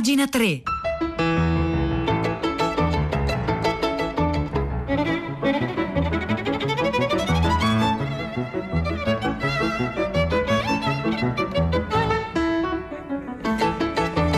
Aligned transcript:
Pagina 0.00 0.26
3. 0.26 0.62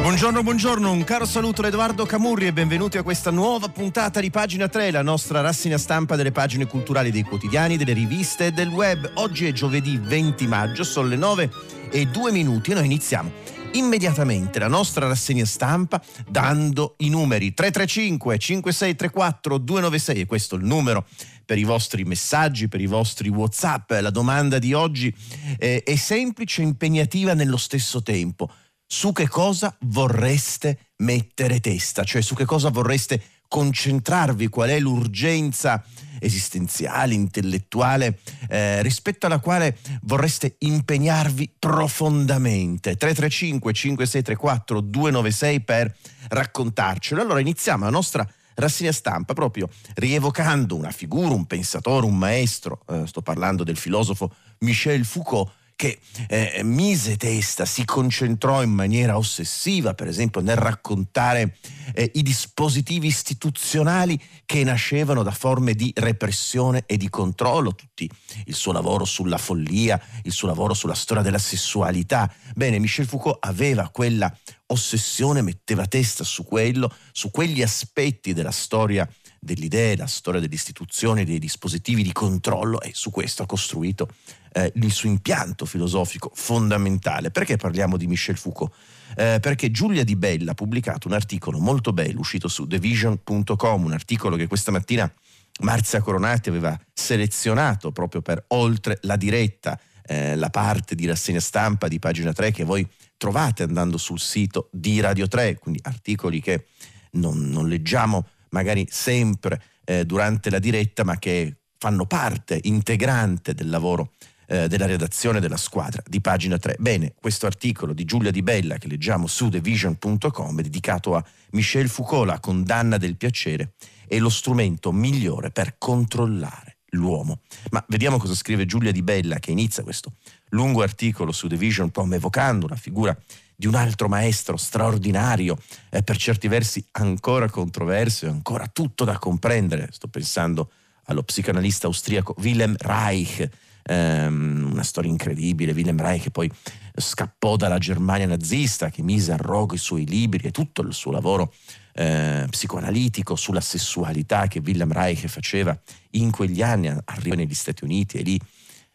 Buongiorno, 0.01 0.43
buongiorno, 0.43 0.91
un 0.91 1.05
caro 1.05 1.25
saluto 1.27 1.63
da 1.63 1.69
Edoardo 1.69 2.07
Camurri 2.07 2.49
e 2.49 2.53
benvenuti 2.53 2.99
a 2.99 3.05
questa 3.05 3.31
nuova 3.31 3.69
puntata 3.69 4.19
di 4.19 4.31
Pagina 4.31 4.67
3, 4.67 4.91
la 4.91 5.03
nostra 5.03 5.43
rassegna 5.43 5.79
stampa 5.79 6.17
delle 6.17 6.33
pagine 6.33 6.67
culturali 6.67 7.13
dei 7.13 7.23
quotidiani, 7.23 7.77
delle 7.77 7.93
riviste 7.93 8.47
e 8.47 8.51
del 8.51 8.67
web. 8.67 9.09
Oggi 9.15 9.47
è 9.47 9.53
giovedì 9.53 9.97
20 9.97 10.45
maggio, 10.49 10.83
sono 10.83 11.07
le 11.07 11.17
9 11.17 11.51
e 11.93 12.07
2 12.07 12.33
minuti 12.33 12.73
e 12.73 12.75
noi 12.75 12.87
iniziamo 12.87 13.62
immediatamente 13.73 14.59
la 14.59 14.69
nostra 14.69 15.07
rassegna 15.07 15.45
stampa 15.45 16.03
dando 16.29 16.95
i 16.99 17.09
numeri. 17.09 17.55
335 17.55 18.39
5634 18.39 19.59
296 19.59 20.21
e 20.21 20.27
questo 20.27 20.57
è 20.57 20.59
il 20.59 20.65
numero 20.65 21.07
per 21.45 21.59
i 21.59 21.65
vostri 21.65 22.05
messaggi, 22.05 22.69
per 22.69 22.81
i 22.81 22.87
vostri 22.87 23.29
whatsapp. 23.29 23.91
La 23.93 24.11
domanda 24.11 24.59
di 24.59 24.73
oggi 24.73 25.15
eh, 25.59 25.83
è 25.83 25.97
semplice 25.97 26.63
e 26.63 26.65
impegnativa 26.65 27.35
nello 27.35 27.57
stesso 27.57 28.03
tempo. 28.03 28.51
Su 28.87 29.13
che 29.13 29.29
cosa 29.29 29.75
vorreste 29.87 30.91
mettere 30.99 31.61
testa, 31.61 32.05
cioè 32.05 32.21
su 32.21 32.35
che 32.35 32.45
cosa 32.45 32.69
vorreste 32.69 33.23
concentrarvi, 33.49 34.49
qual 34.49 34.71
è 34.71 34.79
l'urgenza 34.79 35.83
esistenziale, 36.23 37.15
intellettuale, 37.15 38.19
eh, 38.49 38.83
rispetto 38.83 39.27
alla 39.27 39.39
quale 39.39 39.77
vorreste 40.03 40.55
impegnarvi 40.59 41.51
profondamente. 41.59 42.97
335 42.97 43.73
5634 43.73 44.81
296 44.81 45.61
per 45.61 45.95
raccontarcelo. 46.29 47.21
Allora 47.21 47.41
iniziamo 47.41 47.85
la 47.85 47.91
nostra 47.91 48.27
rassegna 48.55 48.93
stampa 48.93 49.35
proprio 49.35 49.69
rievocando 49.95 50.77
una 50.77 50.91
figura, 50.91 51.35
un 51.35 51.47
pensatore, 51.47 52.07
un 52.07 52.17
maestro, 52.17 52.83
eh, 52.89 53.07
sto 53.07 53.23
parlando 53.23 53.65
del 53.65 53.77
filosofo 53.77 54.33
Michel 54.59 55.05
Foucault, 55.05 55.51
che 55.75 55.99
eh, 56.29 56.61
mise 56.63 57.17
testa, 57.17 57.65
si 57.65 57.85
concentrò 57.85 58.63
in 58.63 58.71
maniera 58.71 59.17
ossessiva, 59.17 59.95
per 59.95 60.09
esempio, 60.09 60.41
nel 60.41 60.57
raccontare 60.57 61.57
eh, 61.95 62.11
i 62.15 62.23
dispositivi 62.23 63.07
istituzionali 63.07 64.21
che 64.45 64.65
nascevano 64.65 65.23
da 65.23 65.31
forme 65.31 65.75
di 65.75 65.93
repressione 65.97 66.85
e 66.87 66.97
di 66.97 67.09
controllo, 67.09 67.75
tutti 67.75 68.11
il 68.47 68.55
suo 68.55 68.73
lavoro 68.73 69.05
sulla 69.05 69.39
follia, 69.39 70.01
il 70.23 70.33
suo 70.33 70.49
lavoro 70.49 70.75
sulla 70.75 70.95
storia 70.95 71.23
della 71.23 71.39
sessualità. 71.39 72.33
Bene, 72.55 72.79
Michel 72.79 73.07
Foucault 73.07 73.39
aveva 73.41 73.89
quella 73.89 74.35
ossessione, 74.67 75.43
metteva 75.43 75.87
testa 75.87 76.25
su 76.25 76.45
quello, 76.45 76.93
su 77.13 77.31
quegli 77.31 77.63
aspetti 77.63 78.33
della 78.33 78.51
storia 78.51 79.09
delle 79.39 79.65
idee, 79.65 79.97
la 79.97 80.07
storia 80.07 80.41
delle 80.41 80.55
istituzioni, 80.55 81.25
dei 81.25 81.39
dispositivi 81.39 82.03
di 82.03 82.13
controllo 82.13 82.81
e 82.81 82.93
su 82.95 83.11
questo 83.11 83.43
ha 83.43 83.47
costruito 83.47 84.09
eh, 84.53 84.73
il 84.77 84.93
suo 84.93 85.09
impianto 85.09 85.67
filosofico 85.67 86.31
fondamentale. 86.35 87.31
Perché 87.31 87.57
parliamo 87.57 87.97
di 87.97 88.07
Michel 88.07 88.37
Foucault? 88.37 88.73
Eh, 89.17 89.39
perché 89.41 89.71
Giulia 89.71 90.05
Di 90.05 90.17
Bella 90.17 90.53
ha 90.53 90.55
pubblicato 90.55 91.09
un 91.09 91.15
articolo 91.15 91.59
molto 91.59 91.93
bello 91.93 92.21
uscito 92.21 92.49
su 92.49 92.67
TheVision.com, 92.67 93.85
un 93.85 93.93
articolo 93.93 94.37
che 94.37 94.47
questa 94.47 94.71
mattina 94.71 95.13
Marzia 95.61 96.01
Coronati 96.01 96.49
aveva 96.49 96.79
selezionato 96.93 97.93
proprio 97.93 98.23
per 98.23 98.45
oltre 98.49 98.99
la 99.03 99.17
diretta, 99.17 99.79
eh, 100.05 100.35
la 100.37 100.51
parte 100.51 100.95
di 100.95 101.07
rassegna 101.07 101.41
stampa 101.41 101.89
di 101.89 101.99
pagina 101.99 102.33
3 102.33 102.51
che 102.53 102.65
voi 102.65 102.87
trovate 103.17 103.63
andando 103.63 103.99
sul 103.99 104.19
sito 104.19 104.69
di 104.73 104.99
Radio 105.01 105.29
3, 105.29 105.59
quindi 105.59 105.81
articoli 105.83 106.41
che 106.41 106.67
non, 107.13 107.51
non 107.51 107.69
leggiamo 107.69 108.27
magari 108.51 108.87
sempre 108.91 109.63
eh, 109.85 110.05
durante 110.05 110.51
la 110.51 110.59
diretta, 110.59 111.05
ma 111.05 111.19
che 111.19 111.57
fanno 111.79 112.07
parte 112.07 112.61
integrante 112.63 113.55
del 113.55 113.69
lavoro 113.69 114.13
eh, 114.53 114.69
della 114.69 114.85
redazione 114.85 115.41
della 115.41 115.57
squadra 115.57 116.03
di 116.07 116.21
pagina 116.21 116.59
3. 116.59 116.77
Bene, 116.79 117.15
questo 117.19 117.47
articolo 117.47 117.95
di 117.95 118.05
Giulia 118.05 118.31
Di 118.31 118.43
Bella 118.43 118.77
che 118.77 118.87
leggiamo 118.87 119.27
su 119.27 119.49
TheVision.com 119.49 120.59
è 120.59 120.63
dedicato 120.63 121.17
a 121.17 121.25
Michel 121.53 121.89
Foucault, 121.89 122.27
la 122.27 122.39
condanna 122.39 122.99
del 122.99 123.17
piacere 123.17 123.73
è 124.07 124.19
lo 124.19 124.29
strumento 124.29 124.93
migliore 124.93 125.51
per 125.51 125.77
controllare 125.79 126.81
l'uomo. 126.91 127.41
Ma 127.71 127.83
vediamo 127.89 128.19
cosa 128.19 128.35
scrive 128.35 128.67
Giulia 128.67 128.93
Di 128.93 129.03
Bella 129.03 129.39
che 129.39 129.53
inizia 129.53 129.83
questo 129.83 130.17
lungo 130.51 130.83
articolo 130.83 131.33
su 131.33 131.49
TheVision.com 131.49 132.13
evocando 132.13 132.67
una 132.67 132.77
figura 132.77 133.17
di 133.57 133.67
un 133.67 133.75
altro 133.75 134.07
maestro 134.07 134.59
straordinario, 134.59 135.57
eh, 135.89 136.03
per 136.03 136.19
certi 136.19 136.49
versi 136.49 136.85
ancora 136.91 137.49
controverso 137.49 138.27
e 138.27 138.29
ancora 138.29 138.67
tutto 138.67 139.05
da 139.05 139.19
comprendere. 139.19 139.89
Sto 139.93 140.09
pensando 140.09 140.73
allo 141.05 141.23
psicanalista 141.23 141.87
austriaco 141.87 142.35
Wilhelm 142.39 142.75
Reich, 142.77 143.49
ehm, 143.83 144.71
una 144.73 144.83
storia 144.83 145.11
incredibile. 145.11 145.73
Wilhelm 145.73 146.01
Reich 146.01 146.25
che 146.25 146.31
poi 146.31 146.51
scappò 146.95 147.57
dalla 147.57 147.79
Germania 147.79 148.27
nazista, 148.27 148.91
che 148.91 149.03
mise 149.03 149.33
a 149.33 149.37
rogo 149.37 149.75
i 149.75 149.79
suoi 149.79 150.07
libri 150.07 150.47
e 150.47 150.51
tutto 150.51 150.83
il 150.83 150.93
suo 150.93 151.11
lavoro 151.11 151.53
eh, 151.95 152.47
psicoanalitico 152.49 153.37
sulla 153.37 153.61
sessualità 153.61 154.47
che 154.47 154.61
Wilhelm 154.65 154.93
Reich 154.93 155.27
faceva 155.27 155.79
in 156.11 156.31
quegli 156.31 156.63
anni, 156.63 156.89
arrivò 157.05 157.35
negli 157.35 157.55
Stati 157.55 157.85
Uniti 157.85 158.19
e 158.19 158.23
lì 158.23 158.41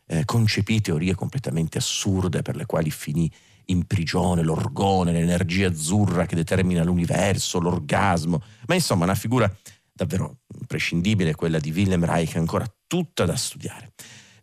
eh, 0.08 0.26
concepì 0.26 0.82
teorie 0.82 1.16
completamente 1.16 1.78
assurde 1.78 2.42
per 2.42 2.56
le 2.56 2.66
quali 2.66 2.90
finì 2.90 3.30
in 3.70 3.86
prigione, 3.86 4.44
l'orgone, 4.44 5.12
l'energia 5.12 5.68
azzurra 5.68 6.26
che 6.26 6.36
determina 6.36 6.84
l'universo, 6.84 7.60
l'orgasmo, 7.60 8.42
ma 8.68 8.76
insomma 8.76 9.04
una 9.04 9.16
figura 9.16 9.54
davvero 9.92 10.38
imprescindibile, 10.58 11.36
quella 11.36 11.60
di 11.60 11.72
Wilhelm 11.72 12.06
Reich, 12.06 12.36
ancora 12.36 12.66
tutta 12.86 13.26
da 13.26 13.36
studiare. 13.36 13.92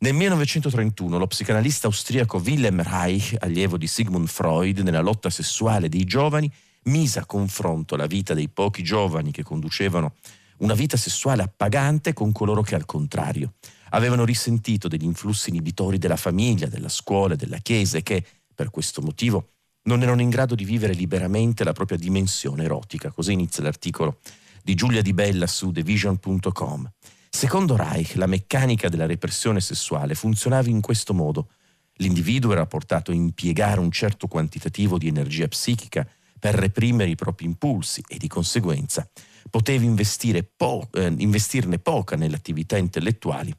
Nel 0.04 0.12
1931 0.12 1.16
lo 1.16 1.26
psicanalista 1.26 1.86
austriaco 1.86 2.36
Wilhelm 2.36 2.82
Reich, 2.82 3.36
allievo 3.38 3.78
di 3.78 3.86
Sigmund 3.86 4.28
Freud 4.28 4.80
nella 4.80 5.00
lotta 5.00 5.30
sessuale 5.30 5.88
dei 5.88 6.04
giovani, 6.04 6.52
mise 6.82 7.20
a 7.20 7.24
confronto 7.24 7.96
la 7.96 8.04
vita 8.04 8.34
dei 8.34 8.50
pochi 8.50 8.82
giovani 8.82 9.30
che 9.30 9.42
conducevano 9.42 10.16
una 10.58 10.74
vita 10.74 10.98
sessuale 10.98 11.40
appagante 11.40 12.12
con 12.12 12.32
coloro 12.32 12.60
che 12.60 12.74
al 12.74 12.84
contrario 12.84 13.54
avevano 13.92 14.26
risentito 14.26 14.88
degli 14.88 15.04
influssi 15.04 15.48
inibitori 15.48 15.96
della 15.96 16.16
famiglia, 16.16 16.66
della 16.66 16.90
scuola, 16.90 17.34
della 17.34 17.56
chiesa 17.56 17.96
e 17.96 18.02
che 18.02 18.22
per 18.54 18.68
questo 18.68 19.00
motivo 19.00 19.52
non 19.84 20.02
erano 20.02 20.20
in 20.20 20.28
grado 20.28 20.54
di 20.54 20.66
vivere 20.66 20.92
liberamente 20.92 21.64
la 21.64 21.72
propria 21.72 21.96
dimensione 21.96 22.64
erotica. 22.64 23.10
Così 23.10 23.32
inizia 23.32 23.62
l'articolo 23.62 24.18
di 24.62 24.74
Giulia 24.74 25.00
Di 25.00 25.14
Bella 25.14 25.46
su 25.46 25.72
TheVision.com. 25.72 26.90
Secondo 27.34 27.74
Reich, 27.74 28.14
la 28.14 28.26
meccanica 28.26 28.88
della 28.88 29.06
repressione 29.06 29.60
sessuale 29.60 30.14
funzionava 30.14 30.68
in 30.68 30.80
questo 30.80 31.12
modo. 31.12 31.48
L'individuo 31.94 32.52
era 32.52 32.64
portato 32.64 33.10
a 33.10 33.14
impiegare 33.14 33.80
un 33.80 33.90
certo 33.90 34.28
quantitativo 34.28 34.98
di 34.98 35.08
energia 35.08 35.48
psichica 35.48 36.08
per 36.38 36.54
reprimere 36.54 37.10
i 37.10 37.16
propri 37.16 37.46
impulsi 37.46 38.04
e 38.06 38.18
di 38.18 38.28
conseguenza 38.28 39.10
poteva 39.50 39.84
po- 40.56 40.88
eh, 40.92 41.12
investirne 41.18 41.80
poca 41.80 42.14
nelle 42.14 42.36
attività 42.36 42.76
intellettuali 42.76 43.52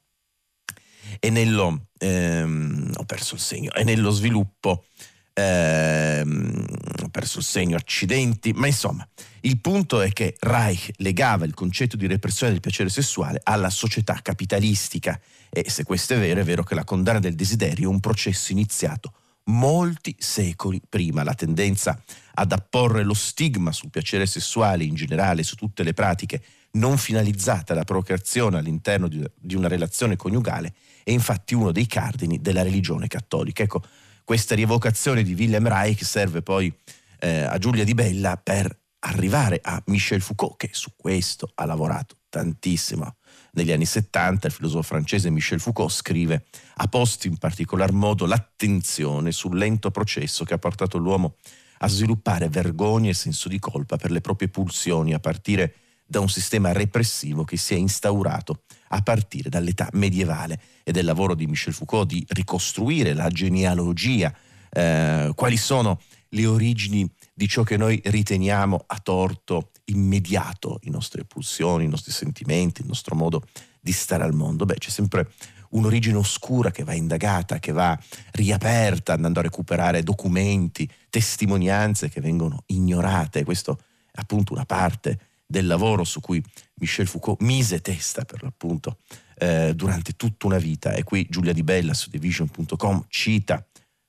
e 1.19 1.29
nello, 1.29 1.87
ehm, 1.97 2.93
segno, 3.35 3.73
e 3.73 3.83
nello 3.83 4.09
sviluppo, 4.09 4.85
ehm, 5.35 6.65
perso 7.11 7.39
il 7.39 7.43
segno, 7.43 7.75
accidenti, 7.75 8.53
ma 8.53 8.67
insomma, 8.67 9.07
il 9.41 9.59
punto 9.59 10.01
è 10.01 10.11
che 10.11 10.35
Reich 10.39 10.91
legava 10.97 11.45
il 11.45 11.53
concetto 11.53 11.97
di 11.97 12.07
repressione 12.07 12.51
del 12.51 12.61
piacere 12.61 12.89
sessuale 12.89 13.39
alla 13.43 13.69
società 13.69 14.19
capitalistica 14.21 15.19
e 15.49 15.69
se 15.69 15.83
questo 15.83 16.13
è 16.13 16.19
vero, 16.19 16.41
è 16.41 16.43
vero 16.43 16.63
che 16.63 16.75
la 16.75 16.83
condanna 16.83 17.19
del 17.19 17.35
desiderio 17.35 17.89
è 17.89 17.93
un 17.93 17.99
processo 17.99 18.51
iniziato 18.51 19.13
molti 19.45 20.15
secoli 20.17 20.81
prima. 20.87 21.23
La 21.23 21.35
tendenza 21.35 22.01
ad 22.33 22.51
apporre 22.51 23.03
lo 23.03 23.13
stigma 23.13 23.71
sul 23.71 23.89
piacere 23.89 24.25
sessuale 24.25 24.83
in 24.83 24.95
generale, 24.95 25.43
su 25.43 25.55
tutte 25.55 25.83
le 25.83 25.93
pratiche 25.93 26.43
non 26.71 26.97
finalizzate 26.97 27.71
alla 27.71 27.85
procreazione 27.85 28.57
all'interno 28.57 29.07
di 29.07 29.55
una 29.55 29.69
relazione 29.69 30.17
coniugale, 30.17 30.73
è 31.03 31.11
infatti 31.11 31.53
uno 31.53 31.71
dei 31.71 31.87
cardini 31.87 32.41
della 32.41 32.63
religione 32.63 33.07
cattolica. 33.07 33.63
Ecco, 33.63 33.81
questa 34.25 34.55
rievocazione 34.55 35.21
di 35.21 35.35
Wilhelm 35.35 35.67
Reich 35.67 36.03
serve 36.03 36.41
poi 36.41 36.75
eh, 37.19 37.43
a 37.43 37.57
Giulia 37.59 37.83
Di 37.83 37.93
Bella 37.93 38.35
per 38.37 38.75
arrivare 38.99 39.59
a 39.61 39.81
Michel 39.85 40.19
Foucault, 40.19 40.57
che 40.57 40.69
su 40.71 40.93
questo 40.97 41.51
ha 41.53 41.65
lavorato 41.65 42.17
tantissimo. 42.27 43.17
Negli 43.51 43.71
anni 43.71 43.85
70 43.85 44.47
il 44.47 44.53
filosofo 44.53 44.81
francese 44.81 45.29
Michel 45.29 45.59
Foucault 45.59 45.91
scrive 45.91 46.47
ha 46.77 46.87
posto 46.87 47.27
in 47.27 47.37
particolar 47.37 47.91
modo 47.91 48.25
l'attenzione 48.25 49.31
sul 49.31 49.57
lento 49.57 49.91
processo 49.91 50.43
che 50.43 50.55
ha 50.55 50.59
portato 50.59 50.97
l'uomo 50.97 51.35
a 51.79 51.87
sviluppare 51.87 52.49
vergogna 52.49 53.11
e 53.11 53.13
senso 53.13 53.47
di 53.47 53.59
colpa 53.59 53.95
per 53.97 54.09
le 54.09 54.21
proprie 54.21 54.49
pulsioni 54.49 55.13
a 55.13 55.19
partire 55.19 55.75
da 56.03 56.19
un 56.19 56.29
sistema 56.29 56.71
repressivo 56.71 57.43
che 57.43 57.57
si 57.57 57.75
è 57.75 57.77
instaurato 57.77 58.63
a 58.89 59.01
partire 59.01 59.49
dall'età 59.49 59.89
medievale 59.93 60.59
e 60.83 60.91
del 60.91 61.05
lavoro 61.05 61.35
di 61.35 61.47
Michel 61.47 61.73
Foucault 61.73 62.07
di 62.07 62.25
ricostruire 62.29 63.13
la 63.13 63.29
genealogia, 63.29 64.33
eh, 64.69 65.31
quali 65.35 65.57
sono 65.57 65.99
le 66.29 66.45
origini 66.45 67.09
di 67.33 67.47
ciò 67.47 67.63
che 67.63 67.77
noi 67.77 68.01
riteniamo 68.03 68.83
a 68.87 68.99
torto 68.99 69.71
immediato, 69.85 70.79
i 70.83 70.89
nostre 70.89 71.23
pulsioni, 71.23 71.85
i 71.85 71.89
nostri 71.89 72.11
sentimenti, 72.11 72.81
il 72.81 72.87
nostro 72.87 73.15
modo 73.15 73.43
di 73.79 73.91
stare 73.91 74.23
al 74.23 74.33
mondo. 74.33 74.65
Beh, 74.65 74.75
c'è 74.75 74.89
sempre 74.89 75.31
un'origine 75.69 76.17
oscura 76.17 76.71
che 76.71 76.83
va 76.83 76.93
indagata, 76.93 77.59
che 77.59 77.71
va 77.71 77.97
riaperta, 78.31 79.13
andando 79.13 79.39
a 79.39 79.43
recuperare 79.43 80.03
documenti, 80.03 80.89
testimonianze 81.09 82.09
che 82.09 82.21
vengono 82.21 82.63
ignorate. 82.67 83.43
Questo 83.43 83.79
è 84.11 84.19
appunto 84.19 84.53
una 84.53 84.65
parte 84.65 85.19
del 85.45 85.67
lavoro 85.67 86.03
su 86.03 86.19
cui 86.19 86.43
Michel 86.75 87.07
Foucault 87.07 87.41
mise 87.41 87.81
testa 87.81 88.25
per 88.25 88.43
l'appunto 88.43 88.97
eh, 89.37 89.73
durante 89.75 90.13
tutta 90.13 90.47
una 90.47 90.57
vita. 90.57 90.93
E 90.93 91.03
qui 91.03 91.27
Giulia 91.29 91.53
Di 91.53 91.63
Bella 91.63 91.93
su 91.93 92.09
division.com 92.09 93.05
cita 93.07 93.65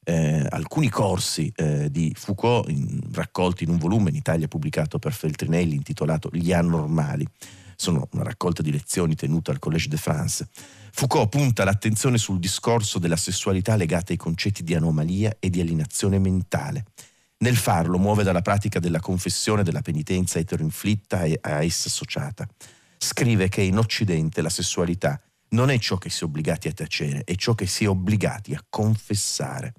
eh, 0.08 0.46
alcuni 0.50 0.88
corsi 0.88 1.52
eh, 1.56 1.90
di 1.90 2.12
Foucault 2.14 2.70
in, 2.70 3.00
raccolti 3.12 3.64
in 3.64 3.70
un 3.70 3.78
volume 3.78 4.10
in 4.10 4.16
Italia 4.16 4.46
pubblicato 4.46 4.98
per 5.00 5.12
Feltrinelli 5.12 5.74
intitolato 5.74 6.30
Gli 6.32 6.52
anormali. 6.52 7.26
Sono 7.74 8.08
una 8.12 8.22
raccolta 8.22 8.62
di 8.62 8.70
lezioni 8.70 9.16
tenuta 9.16 9.50
al 9.50 9.58
Collège 9.58 9.88
de 9.88 9.96
France. 9.96 10.48
Foucault 10.92 11.28
punta 11.28 11.64
l'attenzione 11.64 12.18
sul 12.18 12.38
discorso 12.38 12.98
della 12.98 13.16
sessualità 13.16 13.76
legata 13.76 14.12
ai 14.12 14.18
concetti 14.18 14.62
di 14.62 14.74
anomalia 14.74 15.36
e 15.40 15.50
di 15.50 15.60
alienazione 15.60 16.18
mentale. 16.18 16.86
Nel 17.38 17.56
farlo 17.56 17.98
muove 17.98 18.22
dalla 18.22 18.40
pratica 18.40 18.78
della 18.78 19.00
confessione 19.00 19.62
della 19.62 19.82
penitenza 19.82 20.38
eteroinflitta 20.38 21.24
e 21.24 21.38
a 21.40 21.62
essa 21.62 21.88
associata. 21.88 22.48
Scrive 22.96 23.48
che 23.48 23.60
in 23.60 23.76
Occidente 23.76 24.40
la 24.40 24.48
sessualità 24.48 25.20
non 25.50 25.70
è 25.70 25.78
ciò 25.78 25.98
che 25.98 26.08
si 26.08 26.22
è 26.22 26.24
obbligati 26.24 26.68
a 26.68 26.72
tacere, 26.72 27.24
è 27.24 27.34
ciò 27.34 27.54
che 27.54 27.66
si 27.66 27.84
è 27.84 27.88
obbligati 27.88 28.54
a 28.54 28.64
confessare. 28.68 29.74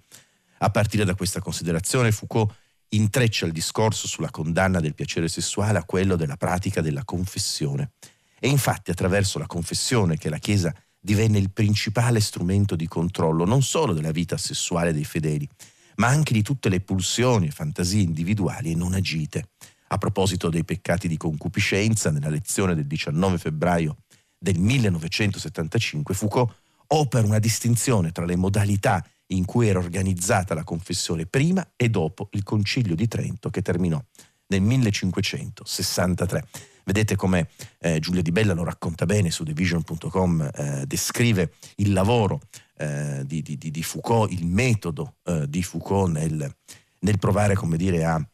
A 0.59 0.69
partire 0.69 1.03
da 1.03 1.15
questa 1.15 1.39
considerazione 1.39 2.11
Foucault 2.11 2.53
intreccia 2.89 3.45
il 3.45 3.51
discorso 3.51 4.07
sulla 4.07 4.29
condanna 4.29 4.79
del 4.79 4.93
piacere 4.93 5.27
sessuale 5.27 5.79
a 5.79 5.83
quello 5.83 6.15
della 6.15 6.37
pratica 6.37 6.81
della 6.81 7.03
confessione. 7.03 7.91
E 8.39 8.47
infatti 8.47 8.91
attraverso 8.91 9.39
la 9.39 9.47
confessione 9.47 10.17
che 10.17 10.29
la 10.29 10.37
Chiesa 10.37 10.73
divenne 10.99 11.39
il 11.39 11.51
principale 11.51 12.19
strumento 12.19 12.75
di 12.75 12.87
controllo 12.87 13.45
non 13.45 13.63
solo 13.63 13.93
della 13.93 14.11
vita 14.11 14.37
sessuale 14.37 14.93
dei 14.93 15.05
fedeli, 15.05 15.47
ma 15.97 16.07
anche 16.07 16.33
di 16.33 16.41
tutte 16.41 16.69
le 16.69 16.79
pulsioni 16.79 17.47
e 17.47 17.51
fantasie 17.51 18.01
individuali 18.01 18.71
e 18.71 18.75
non 18.75 18.93
agite. 18.93 19.49
A 19.89 19.97
proposito 19.97 20.49
dei 20.49 20.65
peccati 20.65 21.07
di 21.07 21.17
concupiscenza, 21.17 22.11
nella 22.11 22.29
lezione 22.29 22.75
del 22.75 22.87
19 22.87 23.37
febbraio 23.37 23.97
del 24.37 24.59
1975, 24.59 26.13
Foucault 26.13 26.53
opera 26.87 27.25
una 27.25 27.39
distinzione 27.39 28.11
tra 28.11 28.25
le 28.25 28.35
modalità 28.35 29.03
in 29.27 29.45
cui 29.45 29.67
era 29.67 29.79
organizzata 29.79 30.53
la 30.53 30.63
confessione 30.63 31.25
prima 31.25 31.67
e 31.75 31.89
dopo 31.89 32.29
il 32.31 32.43
Concilio 32.43 32.95
di 32.95 33.07
Trento 33.07 33.49
che 33.49 33.61
terminò 33.61 34.01
nel 34.47 34.61
1563. 34.61 36.47
Vedete 36.85 37.15
come 37.17 37.49
eh, 37.79 37.99
Giulia 37.99 38.21
Di 38.21 38.31
Bella 38.31 38.53
lo 38.53 38.63
racconta 38.63 39.05
bene 39.05 39.29
su 39.29 39.43
division.com, 39.43 40.49
eh, 40.53 40.85
descrive 40.85 41.53
il 41.77 41.91
lavoro 41.91 42.39
eh, 42.77 43.23
di, 43.25 43.41
di, 43.41 43.57
di, 43.57 43.83
Foucault, 43.83 44.31
il 44.31 44.45
metodo 44.45 45.15
eh, 45.23 45.49
di 45.49 45.63
Foucault 45.63 46.11
nel, 46.11 46.55
nel 46.99 47.19
provare, 47.19 47.55
come 47.55 47.77
dire, 47.77 48.05
a 48.05 48.29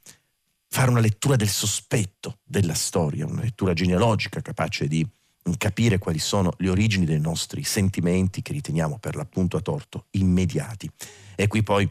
fare 0.67 0.89
una 0.89 0.99
lettura 0.99 1.35
del 1.35 1.49
sospetto 1.49 2.39
della 2.43 2.73
storia, 2.73 3.25
una 3.25 3.41
lettura 3.41 3.73
genealogica 3.73 4.41
capace 4.41 4.87
di 4.87 5.07
capire 5.57 5.97
quali 5.97 6.19
sono 6.19 6.53
le 6.57 6.69
origini 6.69 7.05
dei 7.05 7.19
nostri 7.19 7.63
sentimenti 7.63 8.41
che 8.41 8.53
riteniamo 8.53 8.97
per 8.97 9.15
l'appunto 9.15 9.57
a 9.57 9.61
torto 9.61 10.07
immediati. 10.11 10.89
E 11.35 11.47
qui 11.47 11.63
poi 11.63 11.89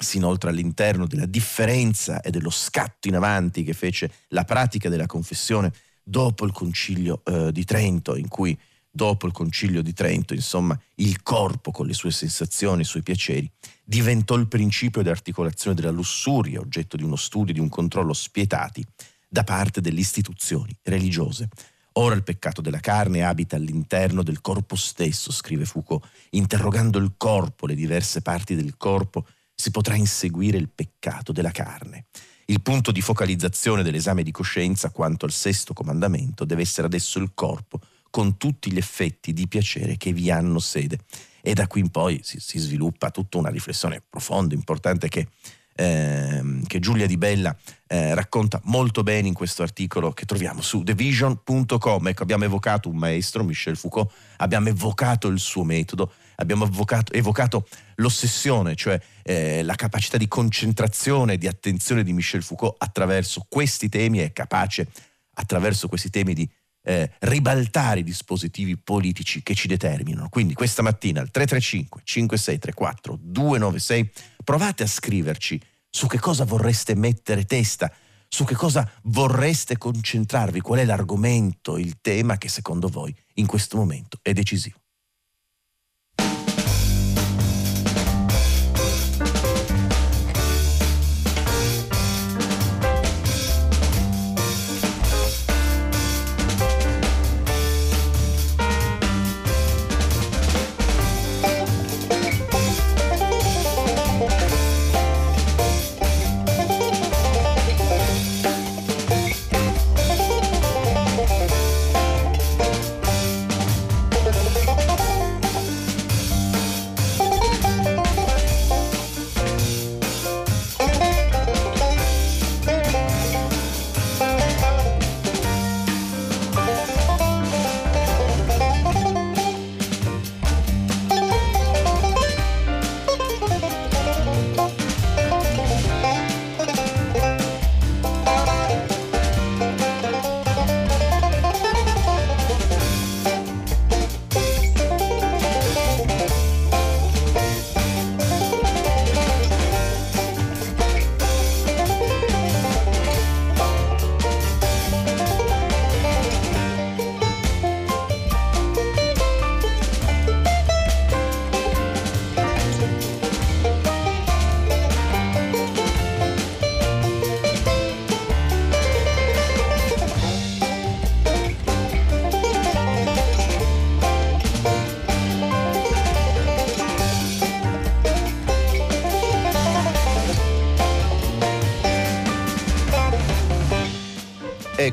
si 0.00 0.18
inoltra 0.18 0.50
all'interno 0.50 1.06
della 1.06 1.26
differenza 1.26 2.20
e 2.20 2.30
dello 2.30 2.50
scatto 2.50 3.08
in 3.08 3.16
avanti 3.16 3.64
che 3.64 3.72
fece 3.72 4.10
la 4.28 4.44
pratica 4.44 4.88
della 4.88 5.06
confessione 5.06 5.72
dopo 6.02 6.44
il 6.46 6.52
concilio 6.52 7.20
eh, 7.24 7.52
di 7.52 7.64
Trento, 7.64 8.16
in 8.16 8.28
cui 8.28 8.58
dopo 8.90 9.26
il 9.26 9.32
concilio 9.32 9.82
di 9.82 9.92
Trento, 9.92 10.34
insomma, 10.34 10.78
il 10.96 11.22
corpo 11.22 11.70
con 11.70 11.86
le 11.86 11.94
sue 11.94 12.10
sensazioni, 12.10 12.82
i 12.82 12.86
suoi 12.86 13.02
piaceri, 13.02 13.50
diventò 13.84 14.34
il 14.34 14.48
principio 14.48 15.02
di 15.02 15.08
articolazione 15.08 15.76
della 15.76 15.90
lussuria, 15.90 16.60
oggetto 16.60 16.96
di 16.96 17.02
uno 17.02 17.16
studio, 17.16 17.54
di 17.54 17.60
un 17.60 17.68
controllo 17.68 18.12
spietati 18.12 18.84
da 19.28 19.44
parte 19.44 19.80
delle 19.80 20.00
istituzioni 20.00 20.76
religiose. 20.82 21.48
Ora 21.92 22.14
il 22.14 22.22
peccato 22.22 22.60
della 22.60 22.80
carne 22.80 23.24
abita 23.24 23.56
all'interno 23.56 24.22
del 24.22 24.40
corpo 24.40 24.76
stesso, 24.76 25.32
scrive 25.32 25.64
Foucault, 25.64 26.06
interrogando 26.30 26.98
il 26.98 27.14
corpo, 27.16 27.66
le 27.66 27.74
diverse 27.74 28.22
parti 28.22 28.54
del 28.54 28.76
corpo, 28.76 29.26
si 29.54 29.70
potrà 29.70 29.96
inseguire 29.96 30.56
il 30.56 30.68
peccato 30.68 31.32
della 31.32 31.50
carne. 31.50 32.06
Il 32.46 32.62
punto 32.62 32.92
di 32.92 33.02
focalizzazione 33.02 33.82
dell'esame 33.82 34.22
di 34.22 34.30
coscienza 34.30 34.90
quanto 34.90 35.26
al 35.26 35.32
sesto 35.32 35.74
comandamento 35.74 36.44
deve 36.44 36.62
essere 36.62 36.86
adesso 36.86 37.18
il 37.18 37.32
corpo, 37.34 37.80
con 38.10 38.36
tutti 38.36 38.72
gli 38.72 38.78
effetti 38.78 39.32
di 39.32 39.48
piacere 39.48 39.96
che 39.96 40.12
vi 40.12 40.30
hanno 40.30 40.58
sede. 40.58 40.98
E 41.40 41.54
da 41.54 41.66
qui 41.66 41.80
in 41.80 41.90
poi 41.90 42.20
si, 42.22 42.40
si 42.40 42.58
sviluppa 42.58 43.10
tutta 43.10 43.38
una 43.38 43.50
riflessione 43.50 44.02
profonda, 44.08 44.54
importante 44.54 45.08
che 45.08 45.28
Ehm, 45.80 46.66
che 46.66 46.80
Giulia 46.80 47.06
Di 47.06 47.16
Bella 47.16 47.56
eh, 47.86 48.12
racconta 48.12 48.60
molto 48.64 49.04
bene 49.04 49.28
in 49.28 49.34
questo 49.34 49.62
articolo 49.62 50.10
che 50.10 50.24
troviamo 50.24 50.60
su 50.60 50.82
thevision.com. 50.82 52.08
Ecco, 52.08 52.22
abbiamo 52.24 52.42
evocato 52.42 52.88
un 52.88 52.96
maestro, 52.96 53.44
Michel 53.44 53.76
Foucault, 53.76 54.12
abbiamo 54.38 54.66
evocato 54.70 55.28
il 55.28 55.38
suo 55.38 55.62
metodo, 55.62 56.12
abbiamo 56.36 56.64
evocato, 56.64 57.12
evocato 57.12 57.68
l'ossessione, 57.96 58.74
cioè 58.74 59.00
eh, 59.22 59.62
la 59.62 59.76
capacità 59.76 60.16
di 60.16 60.26
concentrazione 60.26 61.34
e 61.34 61.38
di 61.38 61.46
attenzione 61.46 62.02
di 62.02 62.12
Michel 62.12 62.42
Foucault 62.42 62.74
attraverso 62.78 63.46
questi 63.48 63.88
temi, 63.88 64.18
è 64.18 64.32
capace 64.32 64.88
attraverso 65.34 65.86
questi 65.86 66.10
temi 66.10 66.34
di 66.34 66.48
eh, 66.88 67.10
ribaltare 67.18 68.00
i 68.00 68.02
dispositivi 68.02 68.78
politici 68.78 69.42
che 69.42 69.54
ci 69.54 69.68
determinano. 69.68 70.30
Quindi 70.30 70.54
questa 70.54 70.80
mattina 70.80 71.20
al 71.20 71.30
335 71.30 72.00
5634 72.02 73.18
296 73.20 74.10
provate 74.42 74.84
a 74.84 74.86
scriverci 74.86 75.60
su 75.90 76.06
che 76.06 76.18
cosa 76.18 76.44
vorreste 76.44 76.94
mettere 76.94 77.44
testa, 77.44 77.92
su 78.26 78.44
che 78.44 78.54
cosa 78.54 78.90
vorreste 79.02 79.76
concentrarvi, 79.76 80.60
qual 80.60 80.78
è 80.78 80.86
l'argomento, 80.86 81.76
il 81.76 81.98
tema 82.00 82.38
che 82.38 82.48
secondo 82.48 82.88
voi 82.88 83.14
in 83.34 83.44
questo 83.44 83.76
momento 83.76 84.18
è 84.22 84.32
decisivo. 84.32 84.78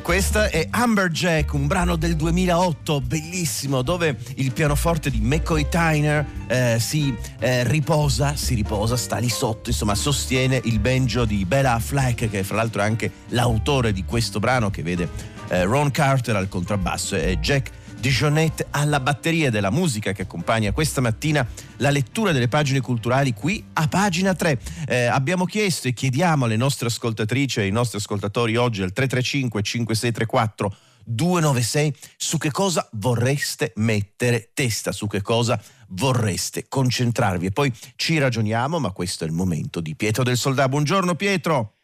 Questa 0.06 0.50
è 0.52 0.68
Amberjack, 0.70 1.54
un 1.54 1.66
brano 1.66 1.96
del 1.96 2.16
2008 2.16 3.02
bellissimo 3.02 3.82
dove 3.82 4.16
il 4.36 4.52
pianoforte 4.52 5.10
di 5.10 5.20
McCoy 5.20 5.68
Tyner 5.68 6.24
eh, 6.46 6.78
si 6.80 7.12
eh, 7.40 7.64
riposa, 7.64 8.36
si 8.36 8.54
riposa, 8.54 8.98
sta 8.98 9.18
lì 9.18 9.30
sotto, 9.30 9.72
insomma 9.72 9.96
sostiene 9.96 10.62
il 10.66 10.78
banjo 10.78 11.26
di 11.26 11.44
Bella 11.46 11.80
Fleck 11.80 12.30
che 12.30 12.44
fra 12.44 12.58
l'altro 12.58 12.84
è 12.84 12.86
anche 12.86 13.12
l'autore 13.30 13.92
di 13.94 14.06
questo 14.06 14.38
brano 14.38 14.70
che 14.70 14.84
vede 14.84 15.10
eh, 15.48 15.64
Ron 15.64 15.90
Carter 15.90 16.36
al 16.36 16.50
contrabbasso 16.50 17.16
e 17.16 17.40
Jack 17.40 17.72
Dijonette 18.06 18.68
alla 18.70 19.00
batteria 19.00 19.50
della 19.50 19.72
musica 19.72 20.12
che 20.12 20.22
accompagna 20.22 20.72
questa 20.72 21.02
mattina 21.02 21.44
la 21.78 21.90
lettura 21.90 22.32
delle 22.32 22.48
pagine 22.48 22.80
culturali 22.80 23.34
qui 23.34 23.66
a 23.74 23.88
pagina 23.88 24.36
3. 24.36 24.60
Eh, 24.88 25.06
abbiamo 25.06 25.46
chiesto 25.46 25.88
e 25.88 25.94
chiediamo 25.94 26.46
alle 26.46 26.56
nostre 26.56 26.86
ascoltatrici 26.86 27.58
e 27.58 27.64
ai 27.64 27.72
nostri 27.72 27.98
ascoltatori 27.98 28.58
oggi 28.58 28.84
al 28.84 28.94
335 28.94 29.62
5634 29.64 30.76
296 31.04 31.96
su 32.16 32.38
che 32.38 32.52
cosa 32.52 32.88
vorreste 32.92 33.74
mettere 33.78 34.52
testa, 34.54 34.92
su 34.92 35.08
che 35.08 35.24
cosa 35.24 35.60
vorreste 35.88 36.68
concentrarvi 36.68 37.48
e 37.48 37.52
poi 37.52 37.74
ci 37.96 38.20
ragioniamo, 38.20 38.78
ma 38.78 38.92
questo 38.92 39.24
è 39.24 39.28
il 39.28 39.34
momento 39.34 39.82
di 39.82 39.96
Pietro 39.96 40.22
del 40.22 40.38
Soldà. 40.38 40.70
Buongiorno 40.70 41.16
Pietro. 41.16 41.75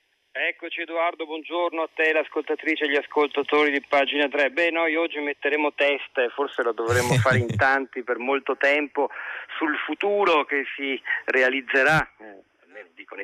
Eccoci 0.43 0.81
Edoardo, 0.81 1.27
buongiorno 1.27 1.83
a 1.83 1.89
te, 1.93 2.11
l'ascoltatrice 2.11 2.85
e 2.85 2.89
gli 2.89 2.95
ascoltatori 2.95 3.69
di 3.69 3.79
pagina 3.87 4.27
3. 4.27 4.49
Beh, 4.49 4.71
noi 4.71 4.95
oggi 4.95 5.19
metteremo 5.19 5.71
testa 5.75 6.23
e 6.23 6.29
forse 6.29 6.63
lo 6.63 6.71
dovremmo 6.71 7.13
fare 7.13 7.37
in 7.37 7.45
tanti 7.55 8.01
per 8.01 8.17
molto 8.17 8.57
tempo 8.57 9.11
sul 9.59 9.77
futuro 9.85 10.43
che 10.45 10.63
si 10.75 10.99
realizzerà 11.25 12.09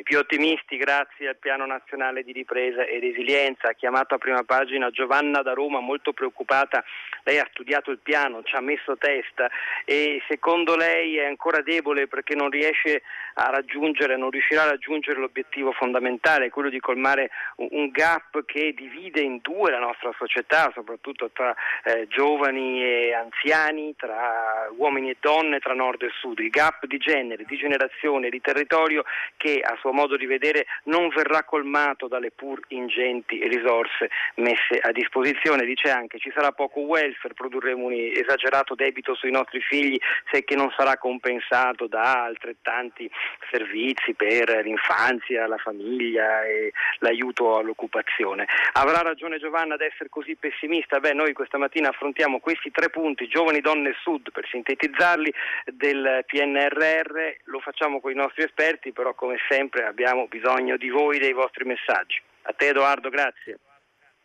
più 0.08 0.20
ottimisti 0.20 0.78
grazie 0.78 1.28
al 1.28 1.36
piano 1.36 1.66
nazionale 1.66 2.24
di 2.24 2.32
ripresa 2.32 2.86
e 2.86 2.98
resilienza. 3.02 3.68
Ha 3.68 3.74
chiamato 3.74 4.16
a 4.16 4.18
prima 4.18 4.42
pagina 4.44 4.90
Giovanna 4.90 5.42
da 5.42 5.52
Roma 5.52 5.82
molto 5.82 6.14
preoccupata, 6.14 6.82
lei 7.24 7.40
ha 7.40 7.48
studiato 7.52 7.92
il 7.92 8.00
piano, 8.02 8.42
ci 8.44 8.56
ha 8.56 8.62
messo 8.62 8.96
testa 8.96 9.50
e 9.84 10.24
secondo 10.30 10.78
lei 10.78 11.18
è 11.18 11.26
ancora 11.26 11.62
debole 11.62 12.08
perché 12.08 12.36
non 12.36 12.50
riesce 12.50 13.02
a 13.34 13.50
raggiungere, 13.50 14.16
non 14.16 14.30
riuscirà 14.30 14.62
a 14.64 14.70
raggiungere 14.70 15.20
l'obiettivo 15.20 15.74
fondamentale, 15.74 16.52
quello 16.52 16.70
di 16.70 16.80
colmare 16.80 17.30
un 17.58 17.90
gap 17.90 18.46
che 18.46 18.74
divide 18.74 19.20
in 19.20 19.40
due 19.42 19.72
la 19.72 19.80
nostra 19.80 20.14
società, 20.18 20.72
soprattutto 20.74 21.32
tra 21.34 21.54
eh, 21.84 22.08
giovani 22.08 22.82
e 22.82 23.14
anziani, 23.14 23.94
tra 23.98 24.70
uomini 24.78 25.10
e 25.10 25.18
donne, 25.20 25.60
tra 25.60 25.74
nord 25.74 26.04
e 26.04 26.12
sud, 26.18 26.40
il 26.40 26.50
gap 26.50 26.86
di 26.86 26.98
genere, 26.98 27.44
di 27.44 27.58
generazione, 27.58 28.30
di 28.30 28.40
territorio 28.40 29.04
che 29.36 29.60
a 29.60 29.76
suo 29.82 29.96
modo 29.98 30.16
di 30.16 30.28
vedere 30.28 30.68
non 30.84 31.10
verrà 31.10 31.44
colmato 31.44 32.08
dalle 32.08 32.30
pur 32.30 32.60
ingenti 32.68 33.42
risorse 33.48 34.10
messe 34.36 34.78
a 34.80 34.92
disposizione. 34.92 35.66
Dice 35.66 35.90
anche 35.90 36.20
ci 36.20 36.32
sarà 36.34 36.52
poco 36.52 36.82
welfare, 36.82 37.34
produrremo 37.34 37.86
un 37.86 37.94
esagerato 37.94 38.76
debito 38.76 39.16
sui 39.16 39.32
nostri 39.32 39.60
figli 39.60 39.98
se 40.32 40.44
che 40.44 40.56
non 40.56 40.72
sarà 40.78 40.98
compensato 40.98 41.88
da 41.88 42.24
altrettanti 42.24 43.10
servizi 43.50 44.14
per 44.14 44.62
l'infanzia, 44.64 45.48
la 45.48 45.58
famiglia 45.58 46.46
e 46.46 46.72
l'aiuto 47.00 47.58
all'occupazione. 47.58 48.46
Avrà 48.74 49.02
ragione 49.02 49.40
Giovanna 49.40 49.74
ad 49.74 49.82
essere 49.82 50.10
così 50.10 50.36
pessimista? 50.36 51.00
Beh, 51.00 51.14
noi 51.14 51.34
questa 51.34 51.58
mattina 51.58 51.90
affrontiamo 51.90 52.40
questi 52.40 52.70
tre 52.70 52.90
punti, 52.90 53.28
giovani, 53.28 53.62
donne 53.62 53.96
sud, 54.02 54.32
per 54.32 54.46
sintetizzarli, 54.48 55.34
del 55.66 56.24
PNRR, 56.26 57.18
lo 57.46 57.60
facciamo 57.60 58.00
con 58.00 58.12
i 58.12 58.16
nostri 58.16 58.44
esperti, 58.44 58.92
però 58.92 59.14
come 59.14 59.38
sempre 59.50 59.86
abbiamo 59.88 60.28
bisogno 60.28 60.78
di 60.78 60.90
voi, 60.90 61.18
dei 61.20 61.34
vostri 61.34 61.66
messaggi. 61.66 62.22
A 62.44 62.54
te 62.54 62.70
Edoardo, 62.70 63.10
grazie. 63.10 63.60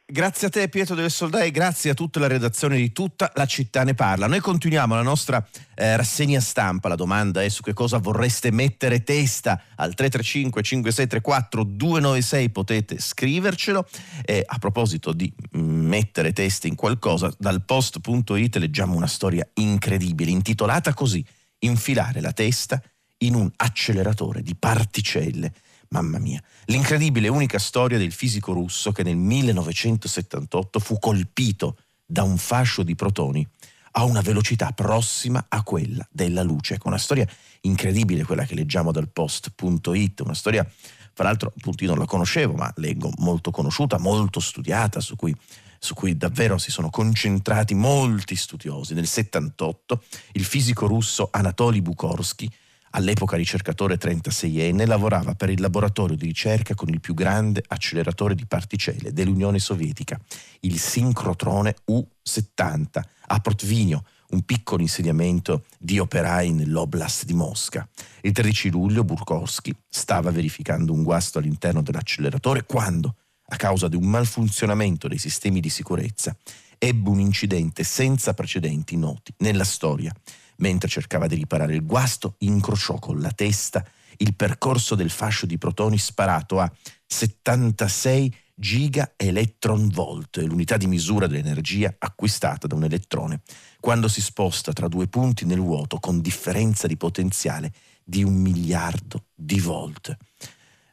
Grazie 0.05 0.49
a 0.49 0.51
te 0.51 0.69
Pietro 0.69 0.95
del 0.95 1.11
Soldai, 1.11 1.51
grazie 1.51 1.93
a 1.93 1.95
tutta 1.95 2.21
la 2.21 2.27
redazione 2.27 2.77
di 2.77 2.93
tutta 2.93 3.31
la 3.35 3.47
città 3.47 3.83
ne 3.83 3.95
parla. 3.95 4.27
Noi 4.27 4.41
continuiamo 4.41 4.95
la 4.95 5.03
nostra 5.03 5.43
eh, 5.75 5.97
rassegna 5.97 6.39
stampa, 6.39 6.89
la 6.89 6.97
domanda 6.97 7.43
è 7.43 7.49
su 7.49 7.63
che 7.63 7.73
cosa 7.73 7.97
vorreste 7.97 8.51
mettere 8.51 9.05
testa 9.05 9.53
al 9.77 9.95
335 9.95 10.63
5634 10.63 11.65
296 11.65 12.51
potete 12.51 12.99
scrivercelo 12.99 13.87
e 14.23 14.43
a 14.45 14.59
proposito 14.59 15.13
di 15.13 15.33
mm, 15.57 15.87
mettere 15.87 16.35
testa 16.35 16.67
in 16.67 16.75
qualcosa 16.75 17.33
dal 17.39 17.65
post.it 17.65 18.57
leggiamo 18.57 18.95
una 18.95 19.07
storia 19.07 19.49
incredibile 19.55 20.31
intitolata 20.31 20.93
così 20.93 21.25
Infilare 21.65 22.21
la 22.21 22.33
testa 22.33 22.83
in 23.23 23.35
un 23.35 23.51
acceleratore 23.57 24.43
di 24.43 24.55
particelle. 24.55 25.53
Mamma 25.89 26.19
mia, 26.19 26.43
l'incredibile 26.67 27.29
unica 27.29 27.59
storia 27.59 27.99
del 27.99 28.13
fisico 28.13 28.53
russo 28.53 28.93
che 28.93 29.03
nel 29.03 29.17
1978 29.17 30.79
fu 30.79 30.99
colpito 30.99 31.77
da 32.05 32.23
un 32.23 32.39
fascio 32.39 32.83
di 32.83 32.95
protoni 32.95 33.47
a 33.93 34.05
una 34.05 34.23
velocità 34.23 34.73
prossima 34.73 35.47
a 35.49 35.63
quella 35.63 36.07
della 36.11 36.43
luce. 36.43 36.75
Ecco, 36.75 36.89
una 36.89 36.99
storia 36.99 37.27
incredibile 37.63 38.25
quella 38.25 38.45
che 38.45 38.55
leggiamo 38.55 38.91
dal 38.91 39.11
post.it, 39.11 40.21
una 40.21 40.35
storia, 40.35 40.67
fra 41.15 41.25
l'altro 41.25 41.53
appunto 41.55 41.85
io 41.85 41.91
non 41.91 41.99
la 41.99 42.07
conoscevo, 42.07 42.55
ma 42.55 42.73
leggo 42.77 43.13
molto 43.19 43.51
conosciuta, 43.51 43.99
molto 43.99 44.41
studiata, 44.41 45.01
su 45.01 45.15
cui, 45.15 45.37
su 45.79 45.93
cui 45.93 46.17
davvero 46.17 46.57
si 46.57 46.71
sono 46.71 46.89
concentrati 46.89 47.75
molti 47.75 48.35
studiosi. 48.35 48.95
Nel 48.95 49.07
78 49.07 50.03
il 50.33 50.45
fisico 50.45 50.87
russo 50.87 51.29
Anatoly 51.31 51.83
Bukorsky 51.83 52.51
all'epoca 52.93 53.37
ricercatore 53.37 53.99
36enne, 53.99 54.87
lavorava 54.87 55.35
per 55.35 55.51
il 55.51 55.61
laboratorio 55.61 56.17
di 56.17 56.27
ricerca 56.27 56.75
con 56.75 56.89
il 56.89 57.01
più 57.01 57.15
grande 57.15 57.63
acceleratore 57.67 58.35
di 58.35 58.47
particelle 58.47 59.13
dell'Unione 59.13 59.59
Sovietica, 59.59 60.19
il 60.61 60.79
sincrotrone 60.79 61.75
U-70, 61.87 63.03
a 63.27 63.39
Protvinio, 63.41 64.05
un 64.31 64.43
piccolo 64.43 64.83
insediamento 64.83 65.65
di 65.79 65.99
operai 65.99 66.53
nell'oblast 66.53 67.25
di 67.25 67.35
Mosca. 67.35 67.87
Il 68.23 68.33
13 68.33 68.71
luglio 68.71 69.05
Burkowski 69.05 69.75
stava 69.89 70.31
verificando 70.31 70.93
un 70.93 71.03
guasto 71.03 71.39
all'interno 71.39 71.83
dell'acceleratore 71.83 72.65
quando, 72.65 73.17
a 73.47 73.57
causa 73.57 73.89
di 73.89 73.97
un 73.97 74.05
malfunzionamento 74.05 75.09
dei 75.09 75.19
sistemi 75.19 75.61
di 75.61 75.69
sicurezza, 75.69 76.35
ebbe 76.79 77.11
un 77.11 77.21
incidente 77.21 77.85
senza 77.85 78.33
precedenti 78.33 78.97
noti 78.97 79.33
nella 79.39 79.65
storia 79.65 80.13
Mentre 80.57 80.89
cercava 80.89 81.27
di 81.27 81.35
riparare 81.35 81.75
il 81.75 81.85
guasto, 81.85 82.37
incrociò 82.39 82.99
con 82.99 83.21
la 83.21 83.31
testa 83.31 83.85
il 84.19 84.35
percorso 84.35 84.95
del 84.95 85.11
fascio 85.11 85.47
di 85.47 85.59
protoni 85.59 85.99
sparato 85.99 86.61
a 86.61 86.71
76 87.07 88.35
giga 88.55 89.15
electron 89.17 89.89
volt, 89.89 90.37
l'unità 90.37 90.77
di 90.77 90.87
misura 90.87 91.27
dell'energia 91.27 91.95
acquistata 91.99 92.67
da 92.67 92.75
un 92.75 92.85
elettrone, 92.85 93.43
quando 93.81 94.09
si 94.09 94.21
sposta 94.21 94.73
tra 94.73 94.89
due 94.89 95.09
punti 95.09 95.45
nel 95.45 95.61
vuoto 95.61 95.99
con 95.99 96.21
differenza 96.21 96.87
di 96.87 96.97
potenziale 96.97 97.73
di 98.05 98.23
un 98.23 98.35
miliardo 98.35 99.27
di 99.35 99.59
volt 99.61 100.17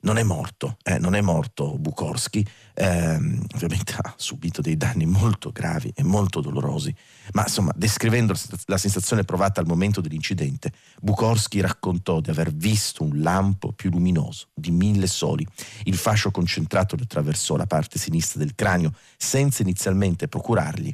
non 0.02 0.18
è 0.18 0.24
morto, 0.24 0.78
eh, 0.84 0.98
non 0.98 1.16
è 1.16 1.22
morto 1.22 1.78
Bukorski, 1.78 2.46
ehm, 2.74 3.46
ovviamente 3.56 3.94
ha 3.98 4.14
subito 4.16 4.62
dei 4.62 4.78
danni 4.78 5.06
molto 5.06 5.52
gravi 5.52 5.92
e 5.96 6.04
molto 6.04 6.40
dolorosi, 6.40 6.94
ma 7.34 7.44
insomma 7.44 7.72
descrivendo 7.76 8.34
la 8.66 8.78
sensazione 8.78 9.24
provata 9.24 9.60
al 9.60 9.68
momento 9.68 10.02
dell'incidente, 10.02 10.72
Bukorski 11.02 11.60
raccontò 11.60 12.22
di 12.22 12.30
aver 12.30 12.54
visto 12.54 13.04
un 13.04 13.22
lampo 13.22 13.74
più 13.74 13.90
luminoso 13.90 14.50
di 14.54 14.72
mille 14.72 15.08
soli. 15.08 15.46
Il 15.84 15.96
fascio 15.96 16.32
concentrato 16.32 16.96
le 16.96 17.04
attraversò 17.04 17.56
la 17.56 17.68
parte 17.68 18.00
sinistra 18.00 18.40
del 18.40 18.56
cranio 18.56 18.94
senza 19.18 19.62
inizialmente 19.62 20.28
procurargli 20.28 20.94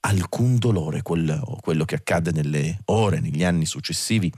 alcun 0.00 0.56
dolore, 0.56 1.02
quello, 1.02 1.58
quello 1.60 1.84
che 1.84 1.96
accade 1.96 2.30
nelle 2.30 2.78
ore, 2.86 3.20
negli 3.20 3.42
anni 3.44 3.66
successivi 3.66 4.32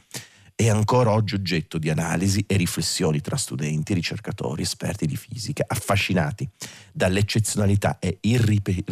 è 0.61 0.69
ancora 0.69 1.13
oggi 1.13 1.37
oggetto 1.37 1.79
di 1.79 1.89
analisi 1.89 2.45
e 2.45 2.57
riflessioni 2.57 3.21
tra 3.21 3.37
studenti, 3.37 3.95
ricercatori, 3.95 4.63
esperti 4.63 5.07
di 5.07 5.15
fisica, 5.15 5.63
affascinati 5.65 6.49
dall'eccezionalità 6.93 8.01
e 8.01 8.19
irripe- 8.23 8.83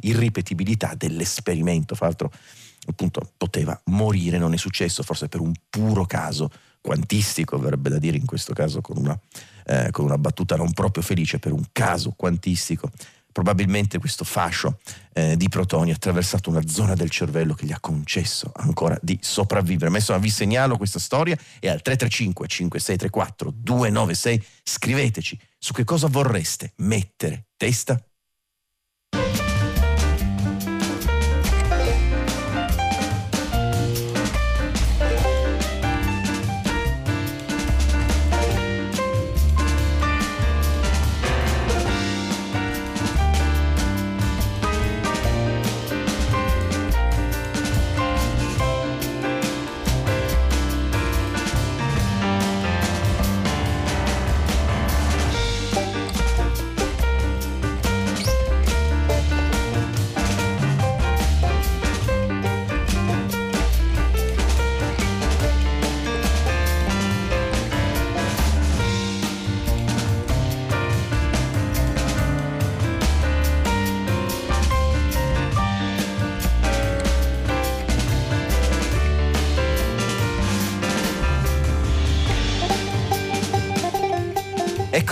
irripetibilità 0.00 0.94
dell'esperimento. 0.96 1.94
Fra 1.94 2.06
l'altro, 2.06 2.32
appunto, 2.88 3.34
poteva 3.36 3.80
morire, 3.84 4.36
non 4.36 4.52
è 4.52 4.56
successo, 4.56 5.04
forse 5.04 5.28
per 5.28 5.38
un 5.38 5.52
puro 5.70 6.06
caso 6.06 6.50
quantistico, 6.80 7.56
verrebbe 7.56 7.88
da 7.88 7.98
dire 7.98 8.16
in 8.16 8.26
questo 8.26 8.52
caso 8.52 8.80
con 8.80 8.96
una, 8.96 9.16
eh, 9.66 9.92
con 9.92 10.06
una 10.06 10.18
battuta 10.18 10.56
non 10.56 10.72
proprio 10.72 11.04
felice, 11.04 11.38
per 11.38 11.52
un 11.52 11.66
caso 11.70 12.14
quantistico 12.16 12.90
probabilmente 13.32 13.98
questo 13.98 14.24
fascio 14.24 14.78
eh, 15.12 15.36
di 15.36 15.48
protoni 15.48 15.90
ha 15.90 15.94
attraversato 15.94 16.50
una 16.50 16.66
zona 16.66 16.94
del 16.94 17.10
cervello 17.10 17.54
che 17.54 17.66
gli 17.66 17.72
ha 17.72 17.80
concesso 17.80 18.52
ancora 18.54 18.98
di 19.02 19.18
sopravvivere. 19.20 19.90
Ma 19.90 19.96
insomma 19.96 20.18
vi 20.18 20.30
segnalo 20.30 20.76
questa 20.76 20.98
storia 20.98 21.36
e 21.58 21.68
al 21.68 21.82
335 21.82 22.46
5634 22.46 23.52
296 23.54 24.44
scriveteci 24.62 25.38
su 25.58 25.72
che 25.72 25.84
cosa 25.84 26.06
vorreste 26.08 26.72
mettere 26.76 27.46
testa 27.56 28.00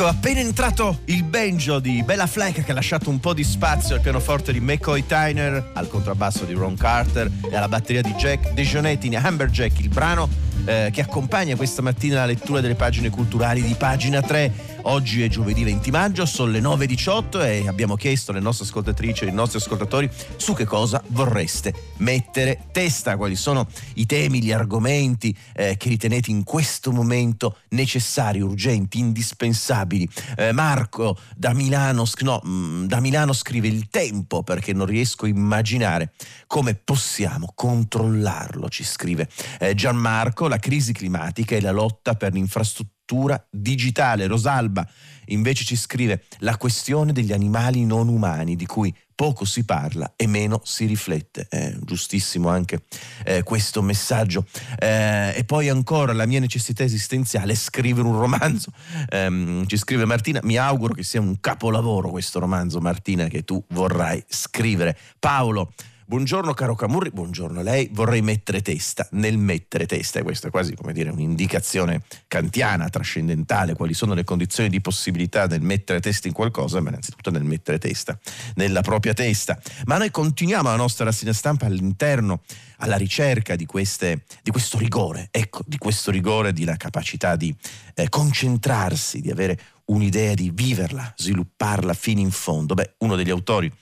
Ecco, 0.01 0.09
appena 0.09 0.41
entrato 0.41 1.01
il 1.05 1.25
banjo 1.25 1.79
di 1.79 2.03
Bella 2.03 2.27
Fleck 2.27 2.65
che 2.65 2.71
ha 2.71 2.75
lasciato 2.75 3.11
un 3.11 3.21
po' 3.21 3.35
di 3.35 3.45
spazio 3.45 3.97
al 3.97 4.01
pianoforte 4.01 4.51
di 4.51 4.59
McCoy 4.59 5.05
Tyner, 5.05 5.73
al 5.75 5.89
contrabbasso 5.89 6.47
di 6.47 6.55
Ron 6.55 6.75
Carter 6.75 7.31
e 7.51 7.55
alla 7.55 7.69
batteria 7.69 8.01
di 8.01 8.15
Jack 8.15 8.53
DeJonetti 8.53 9.09
in 9.09 9.19
Hammerjack, 9.19 9.79
il 9.81 9.91
brano 9.91 10.27
eh, 10.65 10.89
che 10.91 11.03
accompagna 11.03 11.55
questa 11.55 11.83
mattina 11.83 12.21
la 12.21 12.25
lettura 12.25 12.63
delle 12.63 12.77
pagine 12.77 13.11
culturali 13.11 13.61
di 13.61 13.75
pagina 13.75 14.23
3 14.23 14.70
Oggi 14.85 15.23
è 15.23 15.29
giovedì 15.29 15.63
20 15.63 15.91
maggio, 15.91 16.25
sono 16.25 16.51
le 16.51 16.61
9.18 16.61 17.45
e 17.45 17.69
abbiamo 17.69 17.97
chiesto 17.97 18.31
alle 18.31 18.41
nostre 18.41 18.65
ascoltatrici 18.65 19.25
e 19.25 19.29
ai 19.29 19.35
nostri 19.35 19.59
ascoltatori 19.59 20.11
su 20.37 20.55
che 20.55 20.65
cosa 20.65 21.03
vorreste 21.09 21.93
mettere 21.99 22.69
testa, 22.73 23.17
quali 23.19 23.37
sono 23.37 23.67
i 23.95 24.07
temi, 24.07 24.43
gli 24.43 24.53
argomenti 24.53 25.37
eh, 25.53 25.77
che 25.77 25.91
ritenete 25.91 26.31
in 26.31 26.45
questo 26.45 26.93
momento 26.93 27.59
necessari, 27.71 28.41
urgenti, 28.41 28.99
indispensabili. 28.99 30.09
Eh, 30.37 30.53
Marco 30.53 31.19
da 31.37 31.53
Milano, 31.53 32.05
no, 32.21 32.43
mm, 32.47 32.87
da 32.87 33.01
Milano 33.01 33.35
scrive 33.35 33.69
il 33.69 33.89
tempo 33.91 34.43
perché 34.43 34.73
non 34.73 34.87
riesco 34.87 35.27
a 35.27 35.29
immaginare 35.29 36.15
come 36.47 36.75
possiamo 36.75 37.53
controllarlo, 37.55 38.71
ci 38.71 38.85
scrive 38.85 39.29
eh, 39.59 39.75
Gianmarco, 39.75 40.49
la 40.49 40.59
crisi 40.59 40.95
climatica 40.95 41.55
e 41.55 41.61
la 41.61 41.71
lotta 41.71 42.15
per 42.15 42.33
l'infrastruttura 42.33 42.99
cultura 43.11 43.45
digitale. 43.51 44.29
Rosalba 44.29 44.87
invece 45.27 45.65
ci 45.65 45.77
scrive 45.77 46.23
la 46.39 46.57
questione 46.57 47.13
degli 47.13 47.33
animali 47.33 47.85
non 47.85 48.09
umani 48.09 48.55
di 48.55 48.67
cui 48.67 48.95
poco 49.15 49.45
si 49.45 49.65
parla 49.65 50.13
e 50.17 50.27
meno 50.29 50.61
si 50.65 50.87
riflette. 50.87 51.47
È 51.49 51.75
giustissimo 51.83 52.49
anche 52.49 52.85
eh, 53.25 53.43
questo 53.43 53.83
messaggio. 53.83 54.47
Eh, 54.79 55.35
e 55.37 55.45
poi 55.45 55.69
ancora 55.69 56.13
la 56.13 56.25
mia 56.25 56.41
necessità 56.41 56.85
esistenziale 56.85 57.53
è 57.53 57.57
scrivere 57.57 58.07
un 58.07 58.19
romanzo. 58.19 58.71
Eh, 59.09 59.65
ci 59.67 59.77
scrive 59.77 60.05
Martina, 60.05 60.39
mi 60.45 60.57
auguro 60.57 60.95
che 60.95 61.03
sia 61.03 61.21
un 61.21 61.39
capolavoro 61.41 62.11
questo 62.11 62.39
romanzo 62.39 62.81
Martina 62.81 63.27
che 63.27 63.43
tu 63.43 63.63
vorrai 63.71 64.23
scrivere. 64.29 64.97
Paolo 65.19 65.73
Buongiorno 66.11 66.55
caro 66.55 66.75
Camurri, 66.75 67.13
buongiorno 67.13 67.61
a 67.61 67.63
lei. 67.63 67.89
Vorrei 67.93 68.21
mettere 68.21 68.63
testa 68.63 69.07
nel 69.13 69.39
mettere 69.39 69.87
testa, 69.87 70.19
e 70.19 70.25
questa 70.25 70.49
è 70.49 70.51
quasi 70.51 70.75
come 70.75 70.93
dire 70.93 71.09
un'indicazione 71.09 72.03
kantiana, 72.27 72.89
trascendentale, 72.89 73.75
quali 73.77 73.95
sono 73.95 74.15
le 74.15 74.25
condizioni 74.25 74.69
di 74.69 74.81
possibilità 74.81 75.47
del 75.47 75.61
mettere 75.61 76.01
testa 76.01 76.27
in 76.27 76.35
qualcosa, 76.35 76.81
ma 76.81 76.89
innanzitutto 76.89 77.31
nel 77.31 77.45
mettere 77.45 77.79
testa 77.79 78.19
nella 78.57 78.81
propria 78.81 79.15
testa. 79.15 79.57
Ma 79.85 79.99
noi 79.99 80.11
continuiamo 80.11 80.69
la 80.69 80.75
nostra 80.75 81.05
rassegna 81.05 81.33
stampa 81.33 81.67
all'interno 81.67 82.41
alla 82.79 82.97
ricerca 82.97 83.55
di, 83.55 83.65
queste, 83.65 84.25
di, 84.43 84.51
questo 84.51 84.79
rigore, 84.79 85.29
ecco, 85.31 85.63
di 85.65 85.79
questo 85.79 86.11
rigore, 86.11 86.53
di 86.53 86.65
la 86.65 86.77
capacità 86.77 87.37
di 87.37 87.55
eh, 87.95 88.09
concentrarsi, 88.09 89.21
di 89.21 89.31
avere 89.31 89.57
un'idea, 89.85 90.35
di 90.35 90.51
viverla, 90.53 91.15
svilupparla 91.17 91.95
fino 91.95 92.19
in 92.19 92.33
fondo. 92.33 92.75
Beh, 92.75 92.95
uno 92.99 93.15
degli 93.15 93.31
autori 93.31 93.73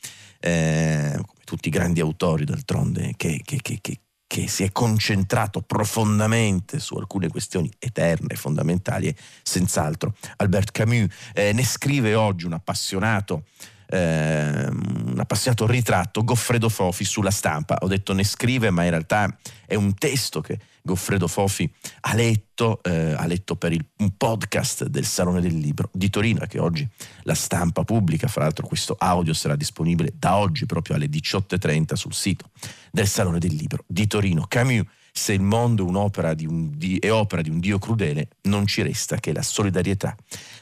eh, 0.41 1.19
tutti 1.49 1.69
i 1.69 1.71
grandi 1.71 2.01
autori 2.01 2.45
d'altronde, 2.45 3.15
che, 3.17 3.41
che, 3.43 3.61
che, 3.63 3.81
che, 3.81 4.49
si 4.49 4.65
è 4.65 4.71
concentrato 4.71 5.63
profondamente 5.63 6.79
su 6.79 6.95
alcune 6.97 7.29
questioni 7.29 7.71
eterne, 7.79 8.35
fondamentali, 8.35 9.09
e 9.09 9.17
senz'altro 9.43 10.15
Albert 10.37 10.73
Camus 10.73 11.07
eh, 11.33 11.55
ne 11.55 11.65
scrive 11.65 12.15
oggi 12.15 12.45
un 12.45 12.53
appassionato 12.53 13.45
eh, 13.90 14.66
un 14.68 15.16
appassionato 15.16 15.66
ritratto, 15.66 16.24
Goffredo 16.24 16.68
Fofi, 16.68 17.05
sulla 17.05 17.31
stampa. 17.31 17.79
Ho 17.81 17.88
detto 17.88 18.12
ne 18.12 18.24
scrive, 18.24 18.70
ma 18.70 18.85
in 18.85 18.90
realtà 18.90 19.35
è 19.66 19.74
un 19.74 19.94
testo 19.94 20.40
che 20.40 20.59
Goffredo 20.83 21.27
Fofi 21.27 21.70
ha 22.01 22.14
letto, 22.14 22.83
eh, 22.83 23.12
ha 23.12 23.27
letto 23.27 23.57
per 23.57 23.72
il, 23.72 23.85
un 23.98 24.16
podcast 24.16 24.87
del 24.87 25.05
Salone 25.05 25.40
del 25.40 25.57
Libro 25.57 25.90
di 25.92 26.11
Torino, 26.11 26.44
che 26.46 26.59
oggi 26.59 26.87
la 27.22 27.35
stampa 27.35 27.85
pubblica. 27.85 28.29
Fra 28.29 28.42
l'altro 28.42 28.66
questo 28.66 28.94
audio 28.98 29.33
sarà 29.33 29.57
disponibile 29.57 30.12
da 30.16 30.37
oggi 30.37 30.66
proprio 30.66 30.96
alle 30.96 31.07
18.30 31.07 31.94
sul 31.94 32.14
sito 32.14 32.51
del 32.90 33.07
Salone 33.07 33.38
del 33.38 33.55
Libro 33.55 33.85
di 33.87 34.07
Torino. 34.07 34.46
Camus 34.48 34.85
se 35.12 35.33
il 35.33 35.42
mondo 35.42 35.87
è, 35.87 36.35
di 36.35 36.47
un 36.47 36.77
di- 36.77 36.99
è 36.99 37.11
opera 37.12 37.42
di 37.42 37.51
un 37.51 37.61
Dio 37.61 37.79
crudele, 37.79 38.29
non 38.42 38.66
ci 38.66 38.83
resta 38.83 39.16
che 39.16 39.33
la 39.33 39.42
solidarietà 39.42 40.16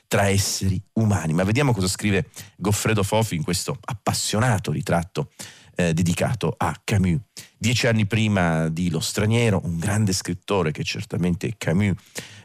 tra 0.08 0.28
esseri 0.28 0.80
umani. 0.94 1.32
Ma 1.32 1.44
vediamo 1.44 1.72
cosa 1.72 1.88
scrive 1.88 2.28
Goffredo 2.56 3.02
Fofi 3.02 3.34
in 3.34 3.42
questo 3.42 3.76
appassionato 3.84 4.70
ritratto 4.70 5.30
eh, 5.76 5.94
dedicato 5.94 6.52
a 6.56 6.74
Camus. 6.82 7.20
Dieci 7.56 7.86
anni 7.86 8.06
prima 8.06 8.68
di 8.68 8.90
Lo 8.90 9.00
straniero, 9.00 9.60
un 9.64 9.78
grande 9.78 10.12
scrittore 10.12 10.72
che 10.72 10.82
certamente 10.82 11.54
Camus 11.56 11.94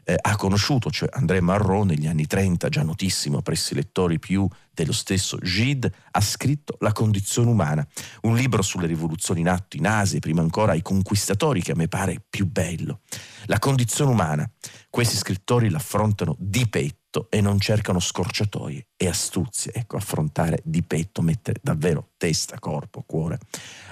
eh, 0.04 0.16
ha 0.20 0.36
conosciuto, 0.36 0.90
cioè 0.90 1.10
André 1.12 1.42
Marrot 1.42 1.86
negli 1.86 2.08
anni 2.08 2.28
30, 2.28 2.70
già 2.70 2.84
notissimo 2.84 3.42
presso 3.42 3.74
i 3.74 3.78
lettori 3.78 4.20
più 4.20 4.48
dello 4.74 4.94
stesso 4.94 5.38
Gide, 5.40 5.92
ha 6.12 6.22
scritto 6.22 6.76
La 6.80 6.92
condizione 6.92 7.50
umana, 7.50 7.86
un 8.22 8.36
libro 8.36 8.62
sulle 8.62 8.88
rivoluzioni 8.88 9.42
in 9.42 9.50
atto 9.50 9.78
in 9.78 9.88
Asia 9.88 10.18
e 10.18 10.22
prima 10.22 10.42
ancora 10.42 10.72
ai 10.74 10.82
conquistatori 10.82 11.62
che 11.62 11.72
a 11.72 11.76
me 11.76 11.88
pare 11.88 12.24
più 12.30 12.46
bello. 12.48 13.02
La 13.46 13.60
condizione 13.60 14.12
umana, 14.12 14.50
questi 14.90 15.16
scrittori 15.16 15.70
l'affrontano 15.70 16.36
di 16.40 16.68
petto 16.68 17.01
petto 17.12 17.28
e 17.30 17.42
non 17.42 17.60
cercano 17.60 18.00
scorciatoie 18.00 18.88
e 18.96 19.08
astuzie. 19.08 19.74
Ecco, 19.74 19.98
affrontare 19.98 20.62
di 20.64 20.82
petto, 20.82 21.22
mettere 21.22 21.60
davvero 21.62 22.12
testa, 22.18 22.58
corpo, 22.58 23.04
cuore 23.06 23.38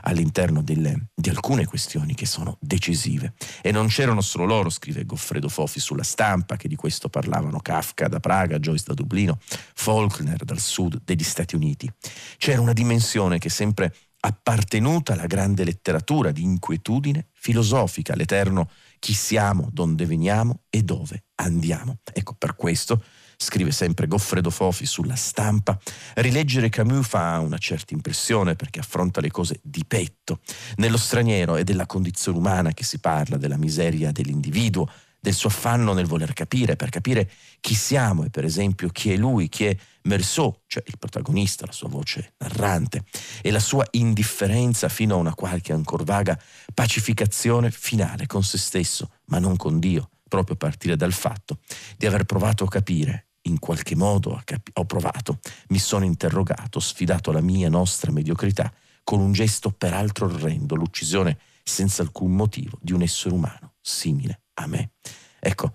all'interno 0.03 0.63
delle, 0.63 1.09
di 1.13 1.29
alcune 1.29 1.65
questioni 1.65 2.15
che 2.15 2.25
sono 2.25 2.57
decisive. 2.61 3.33
E 3.61 3.71
non 3.71 3.87
c'erano 3.87 4.21
solo 4.21 4.45
loro, 4.45 4.69
scrive 4.69 5.05
Goffredo 5.05 5.49
Fofi 5.49 5.79
sulla 5.79 6.03
stampa, 6.03 6.55
che 6.55 6.69
di 6.69 6.75
questo 6.75 7.09
parlavano 7.09 7.59
Kafka 7.59 8.07
da 8.07 8.19
Praga, 8.19 8.57
Joyce 8.57 8.85
da 8.87 8.93
Dublino, 8.93 9.37
Faulkner 9.41 10.45
dal 10.45 10.59
sud 10.59 11.01
degli 11.03 11.23
Stati 11.23 11.55
Uniti. 11.55 11.91
C'era 12.37 12.61
una 12.61 12.73
dimensione 12.73 13.37
che 13.37 13.49
sempre 13.49 13.93
appartenuta 14.21 15.13
alla 15.13 15.27
grande 15.27 15.63
letteratura 15.63 16.31
di 16.31 16.43
inquietudine 16.43 17.27
filosofica, 17.33 18.15
l'eterno 18.15 18.69
chi 18.99 19.13
siamo, 19.13 19.69
donde 19.71 20.05
veniamo 20.05 20.63
e 20.69 20.83
dove 20.83 21.23
andiamo. 21.35 21.99
Ecco, 22.13 22.35
per 22.35 22.55
questo, 22.55 23.01
scrive 23.37 23.71
sempre 23.71 24.07
Goffredo 24.07 24.49
Fofi 24.49 24.85
sulla 24.85 25.15
stampa, 25.15 25.79
rileggere 26.15 26.69
Camus 26.69 27.07
fa 27.07 27.39
una 27.39 27.57
certa 27.57 27.93
impressione 27.93 28.55
perché 28.55 28.79
affronta 28.79 29.21
le 29.21 29.31
cose 29.31 29.59
di 29.63 29.85
petto. 29.85 30.41
Nello 30.75 30.97
straniero 30.97 31.55
è 31.55 31.63
della 31.63 31.85
condizione 31.85 32.37
umana 32.37 32.73
che 32.73 32.83
si 32.83 32.99
parla, 32.99 33.37
della 33.37 33.57
miseria 33.57 34.11
dell'individuo, 34.11 34.89
del 35.19 35.33
suo 35.33 35.49
affanno 35.49 35.93
nel 35.93 36.05
voler 36.05 36.33
capire, 36.33 36.75
per 36.75 36.89
capire 36.89 37.29
chi 37.59 37.75
siamo 37.75 38.23
e 38.23 38.29
per 38.29 38.45
esempio 38.45 38.89
chi 38.89 39.11
è 39.11 39.17
lui, 39.17 39.49
chi 39.49 39.65
è 39.65 39.77
Merceau, 40.03 40.61
cioè 40.67 40.83
il 40.85 40.97
protagonista, 40.97 41.65
la 41.65 41.71
sua 41.71 41.89
voce 41.89 42.33
narrante, 42.37 43.03
e 43.41 43.51
la 43.51 43.59
sua 43.59 43.85
indifferenza 43.91 44.87
fino 44.87 45.15
a 45.15 45.17
una 45.17 45.35
qualche 45.35 45.73
ancor 45.73 46.03
vaga 46.03 46.39
pacificazione 46.73 47.69
finale 47.71 48.27
con 48.27 48.43
se 48.43 48.57
stesso, 48.57 49.11
ma 49.25 49.39
non 49.39 49.57
con 49.57 49.79
Dio, 49.79 50.09
proprio 50.27 50.55
a 50.55 50.57
partire 50.57 50.95
dal 50.95 51.13
fatto 51.13 51.59
di 51.97 52.05
aver 52.05 52.23
provato 52.23 52.63
a 52.63 52.69
capire 52.69 53.25
in 53.43 53.59
qualche 53.59 53.95
modo 53.95 54.41
ho 54.73 54.85
provato, 54.85 55.39
mi 55.69 55.79
sono 55.79 56.05
interrogato, 56.05 56.79
sfidato 56.79 57.31
la 57.31 57.41
mia 57.41 57.69
nostra 57.69 58.11
mediocrità 58.11 58.71
con 59.03 59.19
un 59.19 59.31
gesto 59.31 59.71
peraltro 59.71 60.25
orrendo, 60.25 60.75
l'uccisione 60.75 61.37
senza 61.63 62.01
alcun 62.01 62.35
motivo 62.35 62.77
di 62.81 62.93
un 62.93 63.01
essere 63.01 63.33
umano 63.33 63.73
simile 63.81 64.41
a 64.59 64.67
me. 64.67 64.91
Ecco, 65.39 65.73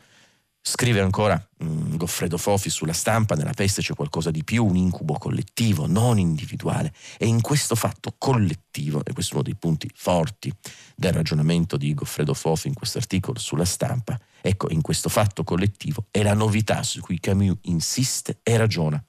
scrive 0.61 1.01
ancora 1.01 1.43
um, 1.59 1.97
Goffredo 1.97 2.39
Fofi 2.39 2.71
sulla 2.71 2.93
stampa, 2.93 3.35
nella 3.35 3.53
peste 3.53 3.83
c'è 3.83 3.95
qualcosa 3.95 4.31
di 4.31 4.45
più, 4.45 4.65
un 4.65 4.77
incubo 4.77 5.15
collettivo, 5.15 5.87
non 5.87 6.19
individuale. 6.19 6.93
E 7.19 7.27
in 7.27 7.41
questo 7.41 7.75
fatto 7.75 8.15
collettivo, 8.17 9.05
e 9.05 9.13
questo 9.13 9.33
è 9.33 9.35
uno 9.37 9.45
dei 9.45 9.57
punti 9.57 9.91
forti 9.95 10.53
del 10.97 11.13
ragionamento 11.13 11.77
di 11.77 11.93
Goffredo 11.93 12.35
Fofi 12.35 12.69
in 12.69 12.75
questo 12.75 12.99
articolo 12.99 13.39
sulla 13.39 13.65
stampa, 13.65 14.19
ecco, 14.41 14.71
in 14.71 14.81
questo 14.81 15.09
fatto 15.09 15.45
collettivo 15.45 16.07
è 16.11 16.23
la 16.23 16.35
novità 16.35 16.83
su 16.83 17.01
cui 17.01 17.21
Camus 17.21 17.57
insiste 17.63 18.39
e 18.43 18.57
ragiona, 18.57 19.03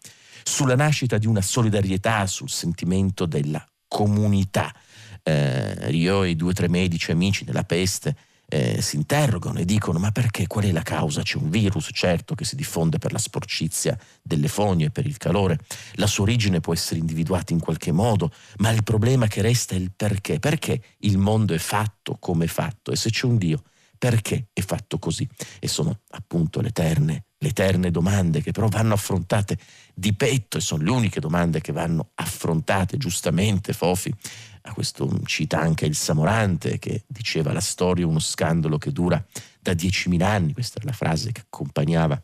sulla 0.44 0.76
nascita 0.76 1.18
di 1.18 1.28
una 1.28 1.42
solidarietà, 1.42 2.28
sul 2.28 2.50
sentimento 2.50 3.26
della 3.26 3.66
comunità. 3.88 4.74
Eh, 5.24 5.90
io 5.92 6.24
e 6.24 6.30
i 6.30 6.36
due 6.36 6.52
o 6.52 6.54
tre 6.54 6.68
medici 6.68 7.12
amici 7.12 7.46
della 7.46 7.64
peste 7.64 8.16
eh, 8.48 8.82
si 8.82 8.96
interrogano 8.96 9.60
e 9.60 9.66
dicono 9.66 10.00
ma 10.00 10.12
perché? 10.12 10.48
Qual 10.48 10.66
è 10.66 10.72
la 10.72 10.82
causa? 10.82 11.22
C'è 11.22 11.38
un 11.38 11.50
virus, 11.50 11.90
certo, 11.92 12.36
che 12.36 12.46
si 12.46 12.56
diffonde 12.56 12.98
per 12.98 13.12
la 13.12 13.18
sporcizia 13.18 13.98
delle 14.22 14.48
fogne, 14.48 14.92
per 14.92 15.06
il 15.06 15.18
calore. 15.18 15.60
La 15.94 16.08
sua 16.08 16.24
origine 16.24 16.60
può 16.60 16.74
essere 16.74 17.00
individuata 17.00 17.54
in 17.54 17.60
qualche 17.60 17.92
modo, 17.92 18.32
ma 18.58 18.70
il 18.72 18.84
problema 18.84 19.28
che 19.28 19.42
resta 19.42 19.76
è 19.76 19.78
il 19.78 19.92
perché. 19.96 20.40
Perché 20.40 20.82
il 21.00 21.18
mondo 21.18 21.54
è 21.54 21.60
fatto 21.60 22.18
come 22.20 22.46
è 22.46 22.48
fatto? 22.48 22.92
E 22.92 22.96
se 22.96 23.10
c'è 23.10 23.26
un 23.26 23.38
Dio, 23.38 23.64
perché 23.98 24.48
è 24.54 24.62
fatto 24.62 25.00
così? 25.00 25.28
E 25.60 25.68
sono 25.68 26.02
appunto 26.10 26.62
le 26.62 26.68
eterne, 26.70 27.26
le 27.38 27.48
eterne 27.48 27.92
domande 27.92 28.42
che 28.42 28.52
però 28.52 28.68
vanno 28.68 28.94
affrontate 28.94 29.58
di 29.94 30.14
petto 30.14 30.58
e 30.58 30.62
sono 30.62 30.84
le 30.84 30.92
uniche 30.92 31.20
domande 31.20 31.62
che 31.62 31.72
vanno 31.72 32.12
affrontate 32.16 32.98
giustamente, 32.98 33.74
Fofi 33.74 34.14
a 34.66 34.74
questo 34.74 35.10
cita 35.26 35.60
anche 35.60 35.86
il 35.86 35.96
Samorante 35.96 36.80
che 36.80 37.04
diceva 37.08 37.54
la 37.54 37.62
storia 37.62 38.04
è 38.04 38.08
uno 38.08 38.20
scandalo 38.20 38.78
che 38.78 38.92
dura 38.92 39.24
da 39.60 39.74
diecimila 39.74 40.28
anni, 40.28 40.54
questa 40.54 40.80
è 40.80 40.86
la 40.86 40.92
frase 40.92 41.32
che 41.32 41.42
accompagnava 41.42 42.22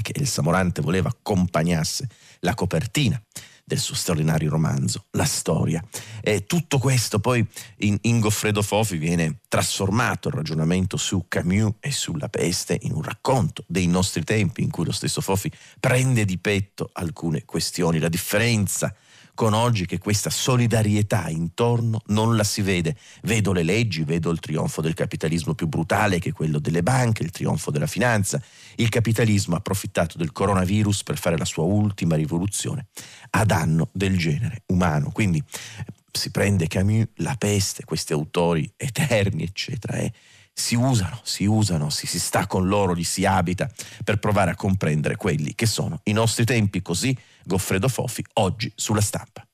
che 0.00 0.12
il 0.16 0.26
Samorante 0.26 0.80
voleva 0.80 1.08
accompagnasse 1.08 2.08
la 2.40 2.54
copertina 2.54 3.22
del 3.64 3.78
suo 3.78 3.94
straordinario 3.94 4.50
romanzo, 4.50 5.06
La 5.12 5.24
storia. 5.24 5.82
E 6.20 6.46
tutto 6.46 6.78
questo 6.78 7.20
poi 7.20 7.46
in, 7.78 7.96
in 8.02 8.20
Goffredo 8.20 8.62
Fofi 8.62 8.96
viene 8.96 9.40
trasformato 9.48 10.28
il 10.28 10.34
ragionamento 10.34 10.96
su 10.96 11.26
Camus 11.28 11.74
e 11.80 11.92
sulla 11.92 12.28
peste 12.28 12.78
in 12.82 12.92
un 12.92 13.02
racconto 13.02 13.64
dei 13.66 13.86
nostri 13.86 14.24
tempi 14.24 14.62
in 14.62 14.70
cui 14.70 14.84
lo 14.84 14.92
stesso 14.92 15.20
Fofi 15.20 15.50
prende 15.78 16.24
di 16.24 16.38
petto 16.38 16.90
alcune 16.92 17.44
questioni, 17.44 17.98
la 17.98 18.08
differenza 18.08 18.94
con 19.34 19.54
oggi 19.54 19.86
che 19.86 19.98
questa 19.98 20.30
solidarietà 20.30 21.28
intorno 21.28 22.02
non 22.06 22.36
la 22.36 22.44
si 22.44 22.62
vede. 22.62 22.96
Vedo 23.22 23.52
le 23.52 23.62
leggi, 23.62 24.04
vedo 24.04 24.30
il 24.30 24.40
trionfo 24.40 24.80
del 24.80 24.94
capitalismo 24.94 25.54
più 25.54 25.66
brutale 25.66 26.18
che 26.18 26.32
quello 26.32 26.58
delle 26.58 26.82
banche, 26.82 27.22
il 27.22 27.30
trionfo 27.30 27.70
della 27.70 27.86
finanza. 27.86 28.42
Il 28.76 28.88
capitalismo 28.88 29.54
ha 29.54 29.58
approfittato 29.58 30.18
del 30.18 30.32
coronavirus 30.32 31.02
per 31.02 31.18
fare 31.18 31.38
la 31.38 31.44
sua 31.44 31.64
ultima 31.64 32.16
rivoluzione 32.16 32.86
a 33.30 33.44
danno 33.44 33.88
del 33.92 34.18
genere 34.18 34.62
umano. 34.66 35.10
Quindi 35.10 35.38
eh, 35.38 35.84
si 36.10 36.30
prende 36.30 36.66
Camus, 36.66 37.06
la 37.16 37.34
peste, 37.38 37.84
questi 37.84 38.12
autori 38.12 38.70
eterni, 38.76 39.44
eccetera, 39.44 39.96
e 39.96 40.12
si 40.54 40.74
usano, 40.74 41.20
si 41.22 41.44
usano, 41.44 41.90
si, 41.90 42.06
si 42.06 42.18
sta 42.18 42.46
con 42.46 42.68
loro, 42.68 42.92
li 42.92 43.04
si 43.04 43.24
abita 43.24 43.70
per 44.04 44.18
provare 44.18 44.50
a 44.50 44.56
comprendere 44.56 45.16
quelli 45.16 45.54
che 45.54 45.66
sono 45.66 46.00
i 46.04 46.12
nostri 46.12 46.44
tempi 46.44 46.82
così 46.82 47.16
Goffredo 47.44 47.88
Fofi 47.88 48.24
oggi 48.34 48.72
sulla 48.74 49.00
stampa. 49.00 49.44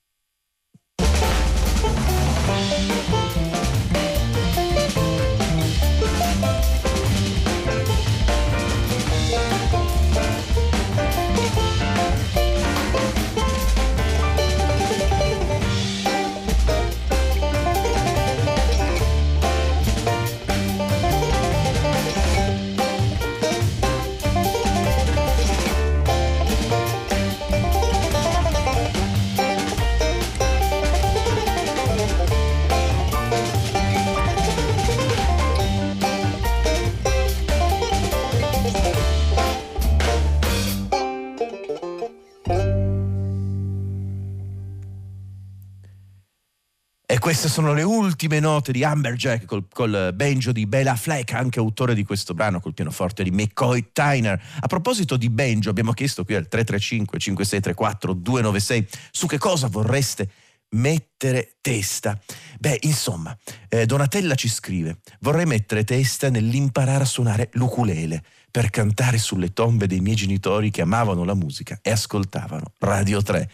Queste 47.28 47.50
sono 47.50 47.74
le 47.74 47.82
ultime 47.82 48.40
note 48.40 48.72
di 48.72 48.82
Amberjack 48.82 49.44
col, 49.44 49.66
col 49.70 50.12
banjo 50.14 50.50
di 50.50 50.64
Bela 50.64 50.96
Fleck, 50.96 51.34
anche 51.34 51.58
autore 51.58 51.94
di 51.94 52.02
questo 52.02 52.32
brano 52.32 52.58
col 52.58 52.72
pianoforte 52.72 53.22
di 53.22 53.30
McCoy 53.30 53.90
Tyner. 53.92 54.42
A 54.60 54.66
proposito 54.66 55.18
di 55.18 55.28
banjo, 55.28 55.68
abbiamo 55.68 55.92
chiesto 55.92 56.24
qui 56.24 56.36
al 56.36 56.48
335 56.48 57.18
5634 57.18 58.12
296 58.14 58.88
su 59.10 59.26
che 59.26 59.36
cosa 59.36 59.68
vorreste 59.68 60.30
mettere 60.70 61.56
testa. 61.60 62.18
Beh, 62.58 62.78
insomma, 62.84 63.36
eh, 63.68 63.84
Donatella 63.84 64.34
ci 64.34 64.48
scrive: 64.48 65.00
Vorrei 65.20 65.44
mettere 65.44 65.84
testa 65.84 66.30
nell'imparare 66.30 67.02
a 67.02 67.06
suonare 67.06 67.50
l'ukulele 67.52 68.22
per 68.50 68.70
cantare 68.70 69.18
sulle 69.18 69.52
tombe 69.52 69.86
dei 69.86 70.00
miei 70.00 70.16
genitori 70.16 70.70
che 70.70 70.80
amavano 70.80 71.24
la 71.24 71.34
musica 71.34 71.78
e 71.82 71.90
ascoltavano 71.90 72.72
Radio 72.78 73.20
3. 73.20 73.50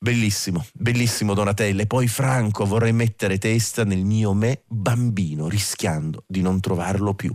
Bellissimo, 0.00 0.64
bellissimo 0.74 1.34
Donatella. 1.34 1.82
E 1.82 1.86
poi 1.86 2.06
Franco, 2.06 2.64
vorrei 2.64 2.92
mettere 2.92 3.36
testa 3.38 3.84
nel 3.84 4.04
mio 4.04 4.32
me 4.32 4.62
bambino, 4.68 5.48
rischiando 5.48 6.22
di 6.28 6.40
non 6.40 6.60
trovarlo 6.60 7.14
più. 7.14 7.32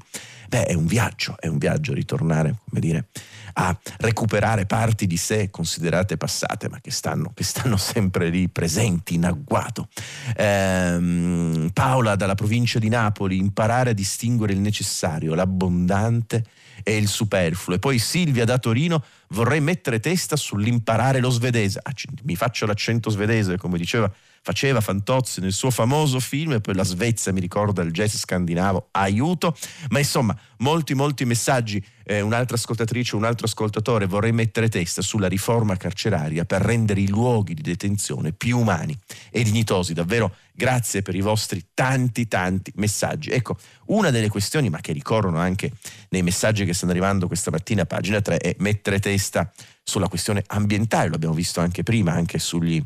Beh, 0.47 0.67
è 0.67 0.73
un 0.73 0.85
viaggio, 0.85 1.35
è 1.39 1.47
un 1.47 1.57
viaggio 1.57 1.93
ritornare, 1.93 2.59
come 2.69 2.79
dire, 2.79 3.07
a 3.53 3.77
recuperare 3.97 4.65
parti 4.65 5.07
di 5.07 5.17
sé 5.17 5.49
considerate 5.49 6.15
passate, 6.15 6.69
ma 6.69 6.79
che 6.79 6.91
stanno, 6.91 7.31
che 7.33 7.43
stanno 7.43 7.75
sempre 7.75 8.29
lì 8.29 8.47
presenti 8.47 9.15
in 9.15 9.25
agguato. 9.25 9.89
Ehm, 10.37 11.69
Paola 11.73 12.15
dalla 12.15 12.35
provincia 12.35 12.79
di 12.79 12.87
Napoli, 12.87 13.37
imparare 13.39 13.89
a 13.89 13.93
distinguere 13.93 14.53
il 14.53 14.59
necessario, 14.59 15.35
l'abbondante 15.35 16.45
e 16.83 16.95
il 16.97 17.07
superfluo. 17.07 17.75
E 17.75 17.79
poi 17.79 17.97
Silvia 17.97 18.45
da 18.45 18.59
Torino, 18.59 19.03
vorrei 19.29 19.61
mettere 19.61 19.99
testa 19.99 20.35
sull'imparare 20.35 21.19
lo 21.19 21.29
svedese. 21.29 21.79
Ah, 21.81 21.93
mi 22.23 22.35
faccio 22.35 22.65
l'accento 22.65 23.09
svedese, 23.09 23.57
come 23.57 23.77
diceva 23.77 24.11
faceva 24.43 24.81
Fantozzi 24.81 25.39
nel 25.39 25.53
suo 25.53 25.71
famoso 25.71 26.19
film 26.19 26.51
e 26.51 26.59
poi 26.59 26.75
la 26.75 26.83
Svezia 26.83 27.31
mi 27.31 27.39
ricorda 27.39 27.81
il 27.81 27.91
jazz 27.91 28.13
scandinavo, 28.15 28.89
aiuto, 28.91 29.55
ma 29.89 29.99
insomma 29.99 30.37
molti 30.57 30.93
molti 30.93 31.23
messaggi, 31.23 31.83
eh, 32.03 32.21
un'altra 32.21 32.55
ascoltatrice, 32.55 33.15
un 33.15 33.25
altro 33.25 33.45
ascoltatore 33.45 34.05
vorrei 34.05 34.31
mettere 34.31 34.69
testa 34.69 35.01
sulla 35.01 35.27
riforma 35.27 35.77
carceraria 35.77 36.45
per 36.45 36.61
rendere 36.61 37.01
i 37.01 37.07
luoghi 37.07 37.53
di 37.53 37.61
detenzione 37.61 38.33
più 38.33 38.59
umani 38.59 38.97
e 39.29 39.43
dignitosi, 39.43 39.93
davvero 39.93 40.35
grazie 40.53 41.01
per 41.01 41.15
i 41.15 41.21
vostri 41.21 41.67
tanti 41.73 42.27
tanti 42.27 42.71
messaggi. 42.75 43.31
Ecco, 43.31 43.57
una 43.85 44.11
delle 44.11 44.29
questioni, 44.29 44.69
ma 44.69 44.79
che 44.79 44.93
ricorrono 44.93 45.39
anche 45.39 45.71
nei 46.09 46.21
messaggi 46.21 46.65
che 46.65 46.73
stanno 46.73 46.91
arrivando 46.91 47.27
questa 47.27 47.51
mattina 47.51 47.81
a 47.81 47.85
pagina 47.85 48.21
3, 48.21 48.37
è 48.37 48.55
mettere 48.59 48.99
testa 48.99 49.51
sulla 49.85 50.07
questione 50.07 50.43
ambientale, 50.47 51.09
lo 51.09 51.15
abbiamo 51.15 51.33
visto 51.33 51.59
anche 51.59 51.83
prima, 51.83 52.13
anche 52.13 52.39
sugli, 52.39 52.81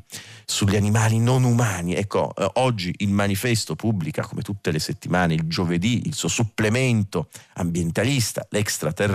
sugli 0.46 0.76
animali 0.76 1.20
non 1.20 1.44
umani. 1.44 1.94
Ecco, 1.94 2.34
eh, 2.36 2.50
oggi 2.54 2.94
il 2.98 3.10
manifesto 3.10 3.76
pubblica, 3.76 4.24
come 4.24 4.42
tutte 4.42 4.72
le 4.72 4.80
settimane, 4.80 5.36
il 5.36 5.44
giovedì, 5.46 6.08
il 6.08 6.16
suo 6.16 6.28
supplemento 6.28 7.30
ambientalista, 7.54 8.48
l'extraterrestre, 8.50 9.07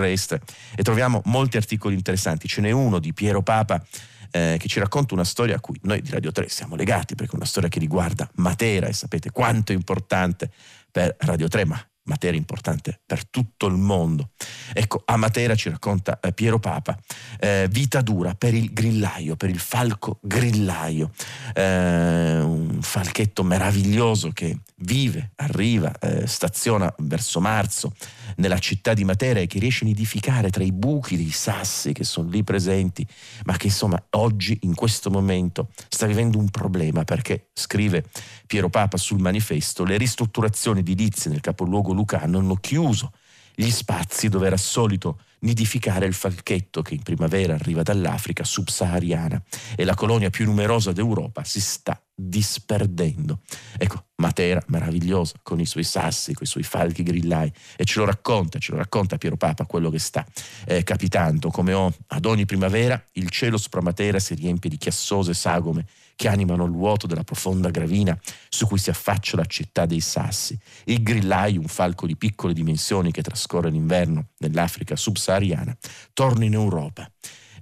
e 0.75 0.83
troviamo 0.83 1.21
molti 1.25 1.57
articoli 1.57 1.95
interessanti. 1.95 2.47
Ce 2.47 2.61
n'è 2.61 2.71
uno 2.71 2.99
di 2.99 3.13
Piero 3.13 3.41
Papa 3.41 3.83
eh, 4.31 4.57
che 4.59 4.67
ci 4.67 4.79
racconta 4.79 5.13
una 5.13 5.23
storia 5.23 5.55
a 5.55 5.59
cui 5.59 5.79
noi 5.83 6.01
di 6.01 6.09
Radio 6.09 6.31
3 6.31 6.49
siamo 6.49 6.75
legati, 6.75 7.15
perché 7.15 7.33
è 7.33 7.35
una 7.35 7.45
storia 7.45 7.69
che 7.69 7.79
riguarda 7.79 8.29
Matera 8.35 8.87
e 8.87 8.93
sapete 8.93 9.31
quanto 9.31 9.71
è 9.71 9.75
importante 9.75 10.51
per 10.91 11.15
Radio 11.19 11.47
3, 11.47 11.65
ma 11.65 11.87
materia 12.05 12.37
importante 12.37 12.99
per 13.05 13.27
tutto 13.29 13.67
il 13.67 13.75
mondo. 13.75 14.31
Ecco, 14.73 15.01
a 15.05 15.15
Matera 15.17 15.55
ci 15.55 15.69
racconta 15.69 16.19
eh, 16.19 16.33
Piero 16.33 16.59
Papa, 16.59 16.97
eh, 17.39 17.67
vita 17.69 18.01
dura 18.01 18.33
per 18.33 18.53
il 18.53 18.73
grillaio, 18.73 19.35
per 19.35 19.49
il 19.49 19.59
falco 19.59 20.19
grillaio, 20.21 21.11
eh, 21.53 22.39
un 22.41 22.79
falchetto 22.81 23.43
meraviglioso 23.43 24.31
che 24.31 24.57
vive, 24.83 25.31
arriva, 25.35 25.97
eh, 25.99 26.27
staziona 26.27 26.93
verso 26.99 27.39
marzo 27.39 27.93
nella 28.37 28.59
città 28.59 28.93
di 28.93 29.03
Matera 29.03 29.39
e 29.39 29.47
che 29.47 29.59
riesce 29.59 29.83
a 29.83 29.87
nidificare 29.87 30.49
tra 30.49 30.63
i 30.63 30.71
buchi 30.71 31.17
dei 31.17 31.31
sassi 31.31 31.93
che 31.93 32.03
sono 32.03 32.29
lì 32.29 32.43
presenti, 32.43 33.05
ma 33.45 33.57
che 33.57 33.67
insomma 33.67 34.01
oggi, 34.11 34.57
in 34.61 34.75
questo 34.75 35.09
momento, 35.09 35.69
sta 35.89 36.05
vivendo 36.05 36.37
un 36.37 36.49
problema 36.49 37.03
perché, 37.03 37.49
scrive 37.53 38.05
Piero 38.45 38.69
Papa 38.69 38.97
sul 38.97 39.19
manifesto, 39.19 39.83
le 39.83 39.97
ristrutturazioni 39.97 40.79
edilizie 40.79 41.31
nel 41.31 41.41
capoluogo 41.41 41.93
lucano 41.93 42.37
hanno 42.37 42.55
chiuso 42.55 43.11
gli 43.55 43.69
spazi 43.69 44.29
dove 44.29 44.47
era 44.47 44.57
solito 44.57 45.19
nidificare 45.43 46.05
il 46.05 46.13
falchetto 46.13 46.81
che 46.81 46.93
in 46.93 47.03
primavera 47.03 47.53
arriva 47.53 47.83
dall'Africa 47.83 48.43
subsahariana 48.43 49.41
e 49.75 49.83
la 49.83 49.95
colonia 49.95 50.29
più 50.29 50.45
numerosa 50.45 50.91
d'Europa 50.91 51.43
si 51.43 51.61
sta 51.61 52.01
disperdendo. 52.15 53.41
Ecco, 53.77 54.05
Matera 54.15 54.63
meravigliosa 54.67 55.35
con 55.41 55.59
i 55.59 55.65
suoi 55.65 55.83
sassi, 55.83 56.33
con 56.33 56.43
i 56.43 56.49
suoi 56.49 56.63
falchi 56.63 57.03
grillai 57.03 57.51
e 57.75 57.83
ce 57.83 57.99
lo 57.99 58.05
racconta, 58.05 58.59
ce 58.59 58.71
lo 58.71 58.77
racconta 58.77 59.17
Piero 59.17 59.35
Papa 59.35 59.65
quello 59.65 59.89
che 59.89 59.99
sta 59.99 60.25
eh, 60.65 60.83
capitando, 60.83 61.49
come 61.49 61.73
ho, 61.73 61.93
ad 62.07 62.25
ogni 62.25 62.45
primavera 62.45 63.01
il 63.13 63.29
cielo 63.29 63.57
sopra 63.57 63.81
Matera 63.81 64.19
si 64.19 64.35
riempie 64.35 64.69
di 64.69 64.77
chiassose 64.77 65.33
sagome 65.33 65.85
che 66.15 66.27
animano 66.27 66.65
il 66.65 66.71
vuoto 66.71 67.07
della 67.07 67.23
profonda 67.23 67.69
gravina 67.69 68.17
su 68.49 68.67
cui 68.67 68.77
si 68.77 68.89
affaccia 68.89 69.37
la 69.37 69.45
città 69.45 69.85
dei 69.85 69.99
sassi. 69.99 70.57
Il 70.85 71.03
grillaio, 71.03 71.59
un 71.59 71.67
falco 71.67 72.05
di 72.05 72.15
piccole 72.15 72.53
dimensioni 72.53 73.11
che 73.11 73.21
trascorre 73.21 73.69
l'inverno 73.69 74.29
nell'Africa 74.39 74.95
subsahariana, 74.95 75.75
torna 76.13 76.45
in 76.45 76.53
Europa 76.53 77.09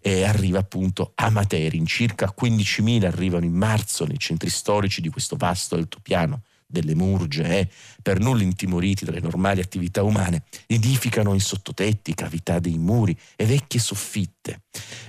e 0.01 0.23
arriva 0.23 0.59
appunto 0.59 1.11
a 1.15 1.29
Matera. 1.29 1.75
In 1.75 1.85
circa 1.85 2.33
15.000 2.37 3.05
arrivano 3.05 3.45
in 3.45 3.53
marzo 3.53 4.05
nei 4.05 4.17
centri 4.17 4.49
storici 4.49 5.01
di 5.01 5.09
questo 5.09 5.35
vasto 5.35 5.75
altopiano 5.75 6.41
delle 6.71 6.95
murge 6.95 7.59
e, 7.59 7.69
per 8.01 8.19
nulla 8.19 8.43
intimoriti 8.43 9.05
dalle 9.05 9.19
normali 9.19 9.61
attività 9.61 10.03
umane, 10.03 10.43
nidificano 10.67 11.33
in 11.33 11.41
sottotetti, 11.41 12.13
cavità 12.13 12.59
dei 12.59 12.77
muri 12.77 13.15
e 13.35 13.45
vecchie 13.45 13.79
soffitte. 13.79 14.61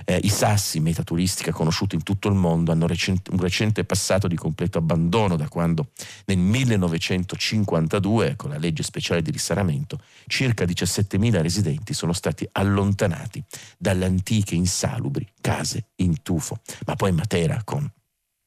Eh, 0.05 0.19
I 0.23 0.29
sassi, 0.29 0.79
meta 0.79 1.03
turistica 1.03 1.51
conosciuta 1.51 1.95
in 1.95 2.03
tutto 2.03 2.27
il 2.27 2.35
mondo, 2.35 2.71
hanno 2.71 2.85
recente, 2.85 3.31
un 3.31 3.39
recente 3.39 3.83
passato 3.85 4.27
di 4.27 4.35
completo 4.35 4.77
abbandono 4.77 5.35
da 5.35 5.47
quando 5.47 5.89
nel 6.25 6.37
1952, 6.37 8.35
con 8.35 8.49
la 8.49 8.57
legge 8.57 8.83
speciale 8.83 9.21
di 9.21 9.31
risanamento, 9.31 9.99
circa 10.27 10.65
17.000 10.65 11.41
residenti 11.41 11.93
sono 11.93 12.13
stati 12.13 12.47
allontanati 12.51 13.43
dalle 13.77 14.05
antiche 14.05 14.55
insalubri 14.55 15.27
case 15.41 15.87
in 15.97 16.21
tufo. 16.21 16.59
Ma 16.85 16.95
poi 16.95 17.11
Matera 17.11 17.61
con 17.63 17.89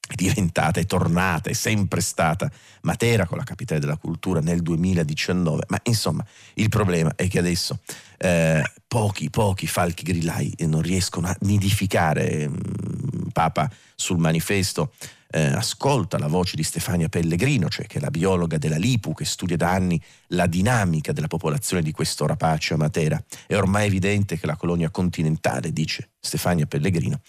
è 0.09 0.15
diventata, 0.15 0.81
è 0.81 0.87
tornata, 0.87 1.51
è 1.51 1.53
sempre 1.53 2.01
stata 2.01 2.51
Matera 2.83 3.27
con 3.27 3.39
la 3.39 3.45
capitale 3.45 3.81
della 3.81 3.97
cultura 3.97 4.41
nel 4.41 4.63
2019, 4.63 5.65
ma 5.69 5.81
insomma 5.85 6.25
il 6.55 6.69
problema 6.69 7.13
è 7.17 7.27
che 7.29 7.39
adesso 7.39 7.81
eh, 8.19 8.63
pochi, 8.87 9.29
pochi 9.31 9.67
falchi 9.67 10.05
grillai 10.05 10.55
non 10.61 10.83
riescono 10.83 11.27
a 11.27 11.37
nidificare. 11.41 12.49
Mm, 12.49 12.55
Papa 13.33 13.71
sul 13.95 14.17
manifesto 14.17 14.93
eh, 15.31 15.43
ascolta 15.43 16.19
la 16.19 16.29
voce 16.29 16.57
di 16.57 16.63
Stefania 16.63 17.09
Pellegrino, 17.09 17.69
cioè 17.69 17.87
che 17.87 17.99
è 17.99 18.01
la 18.01 18.11
biologa 18.11 18.57
della 18.57 18.79
Lipu 18.79 19.13
che 19.13 19.25
studia 19.25 19.57
da 19.57 19.71
anni 19.71 20.01
la 20.29 20.47
dinamica 20.47 21.13
della 21.13 21.27
popolazione 21.27 21.83
di 21.83 21.93
questo 21.93 22.27
rapace 22.27 22.75
a 22.75 22.79
Matera. 22.79 23.23
È 23.47 23.55
ormai 23.55 23.87
evidente 23.87 24.39
che 24.39 24.47
la 24.47 24.57
colonia 24.57 24.89
continentale, 24.91 25.73
dice 25.73 26.11
Stefania 26.27 26.67
Pellegrino, 26.67 27.21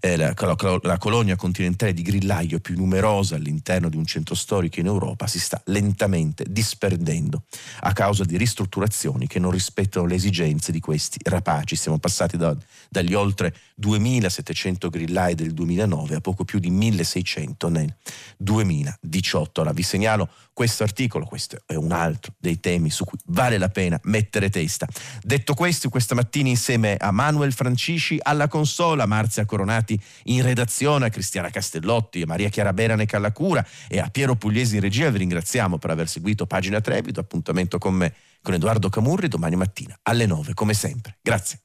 è 0.00 0.16
la, 0.16 0.32
la, 0.36 0.78
la 0.82 0.98
colonia 0.98 1.36
continentale 1.36 1.92
di 1.92 2.02
grillaio 2.02 2.60
più 2.60 2.76
numerosa 2.76 3.34
all'interno 3.34 3.88
di 3.88 3.96
un 3.96 4.04
centro 4.04 4.34
storico 4.34 4.80
in 4.80 4.86
Europa, 4.86 5.26
si 5.26 5.38
sta 5.40 5.60
lentamente 5.66 6.44
disperdendo 6.48 7.42
a 7.80 7.92
causa 7.92 8.24
di 8.24 8.36
ristrutturazioni 8.36 9.26
che 9.26 9.38
non 9.38 9.50
rispettano 9.50 10.06
le 10.06 10.14
esigenze 10.14 10.72
di 10.72 10.80
questi 10.80 11.18
rapaci. 11.24 11.76
Siamo 11.76 11.98
passati 11.98 12.36
da, 12.36 12.56
dagli 12.88 13.14
oltre 13.14 13.54
2700 13.74 14.88
grillai 14.88 15.34
del 15.34 15.52
2009 15.52 16.16
a 16.16 16.20
poco 16.20 16.44
più 16.44 16.58
di 16.58 16.70
1600 16.70 17.68
nel 17.68 17.94
2018. 18.36 19.60
Ora 19.60 19.72
vi 19.72 19.82
segnalo 19.82 20.28
questo 20.52 20.82
articolo, 20.82 21.24
questo 21.24 21.58
è 21.66 21.74
un 21.74 21.92
altro 21.92 22.32
dei 22.38 22.58
temi 22.58 22.90
su 22.90 23.04
cui 23.04 23.18
vale 23.26 23.58
la 23.58 23.68
pena 23.68 23.98
mettere 24.04 24.50
testa. 24.50 24.88
Detto 25.22 25.54
questo, 25.54 25.88
questa 25.88 26.16
mattina 26.16 26.48
insieme 26.48 26.96
a 26.96 27.12
Manuel 27.12 27.52
Francisci 27.52 28.18
alla 28.20 28.37
consola, 28.46 29.06
Marzia 29.06 29.44
Coronati 29.44 29.98
in 30.24 30.42
redazione, 30.42 31.06
a 31.06 31.10
Cristiana 31.10 31.50
Castellotti, 31.50 32.22
a 32.22 32.26
Maria 32.26 32.48
Chiara 32.48 32.72
Berane 32.72 33.06
Callacura 33.06 33.66
e 33.88 33.98
a 33.98 34.08
Piero 34.08 34.36
Pugliesi 34.36 34.76
in 34.76 34.82
regia, 34.82 35.10
vi 35.10 35.18
ringraziamo 35.18 35.78
per 35.78 35.90
aver 35.90 36.08
seguito 36.08 36.46
Pagina 36.46 36.80
Trevido, 36.80 37.20
appuntamento 37.20 37.78
con 37.78 37.94
me, 37.94 38.14
con 38.42 38.54
Edoardo 38.54 38.88
Camurri 38.88 39.26
domani 39.26 39.56
mattina 39.56 39.98
alle 40.02 40.26
9 40.26 40.54
come 40.54 40.74
sempre. 40.74 41.18
Grazie. 41.20 41.62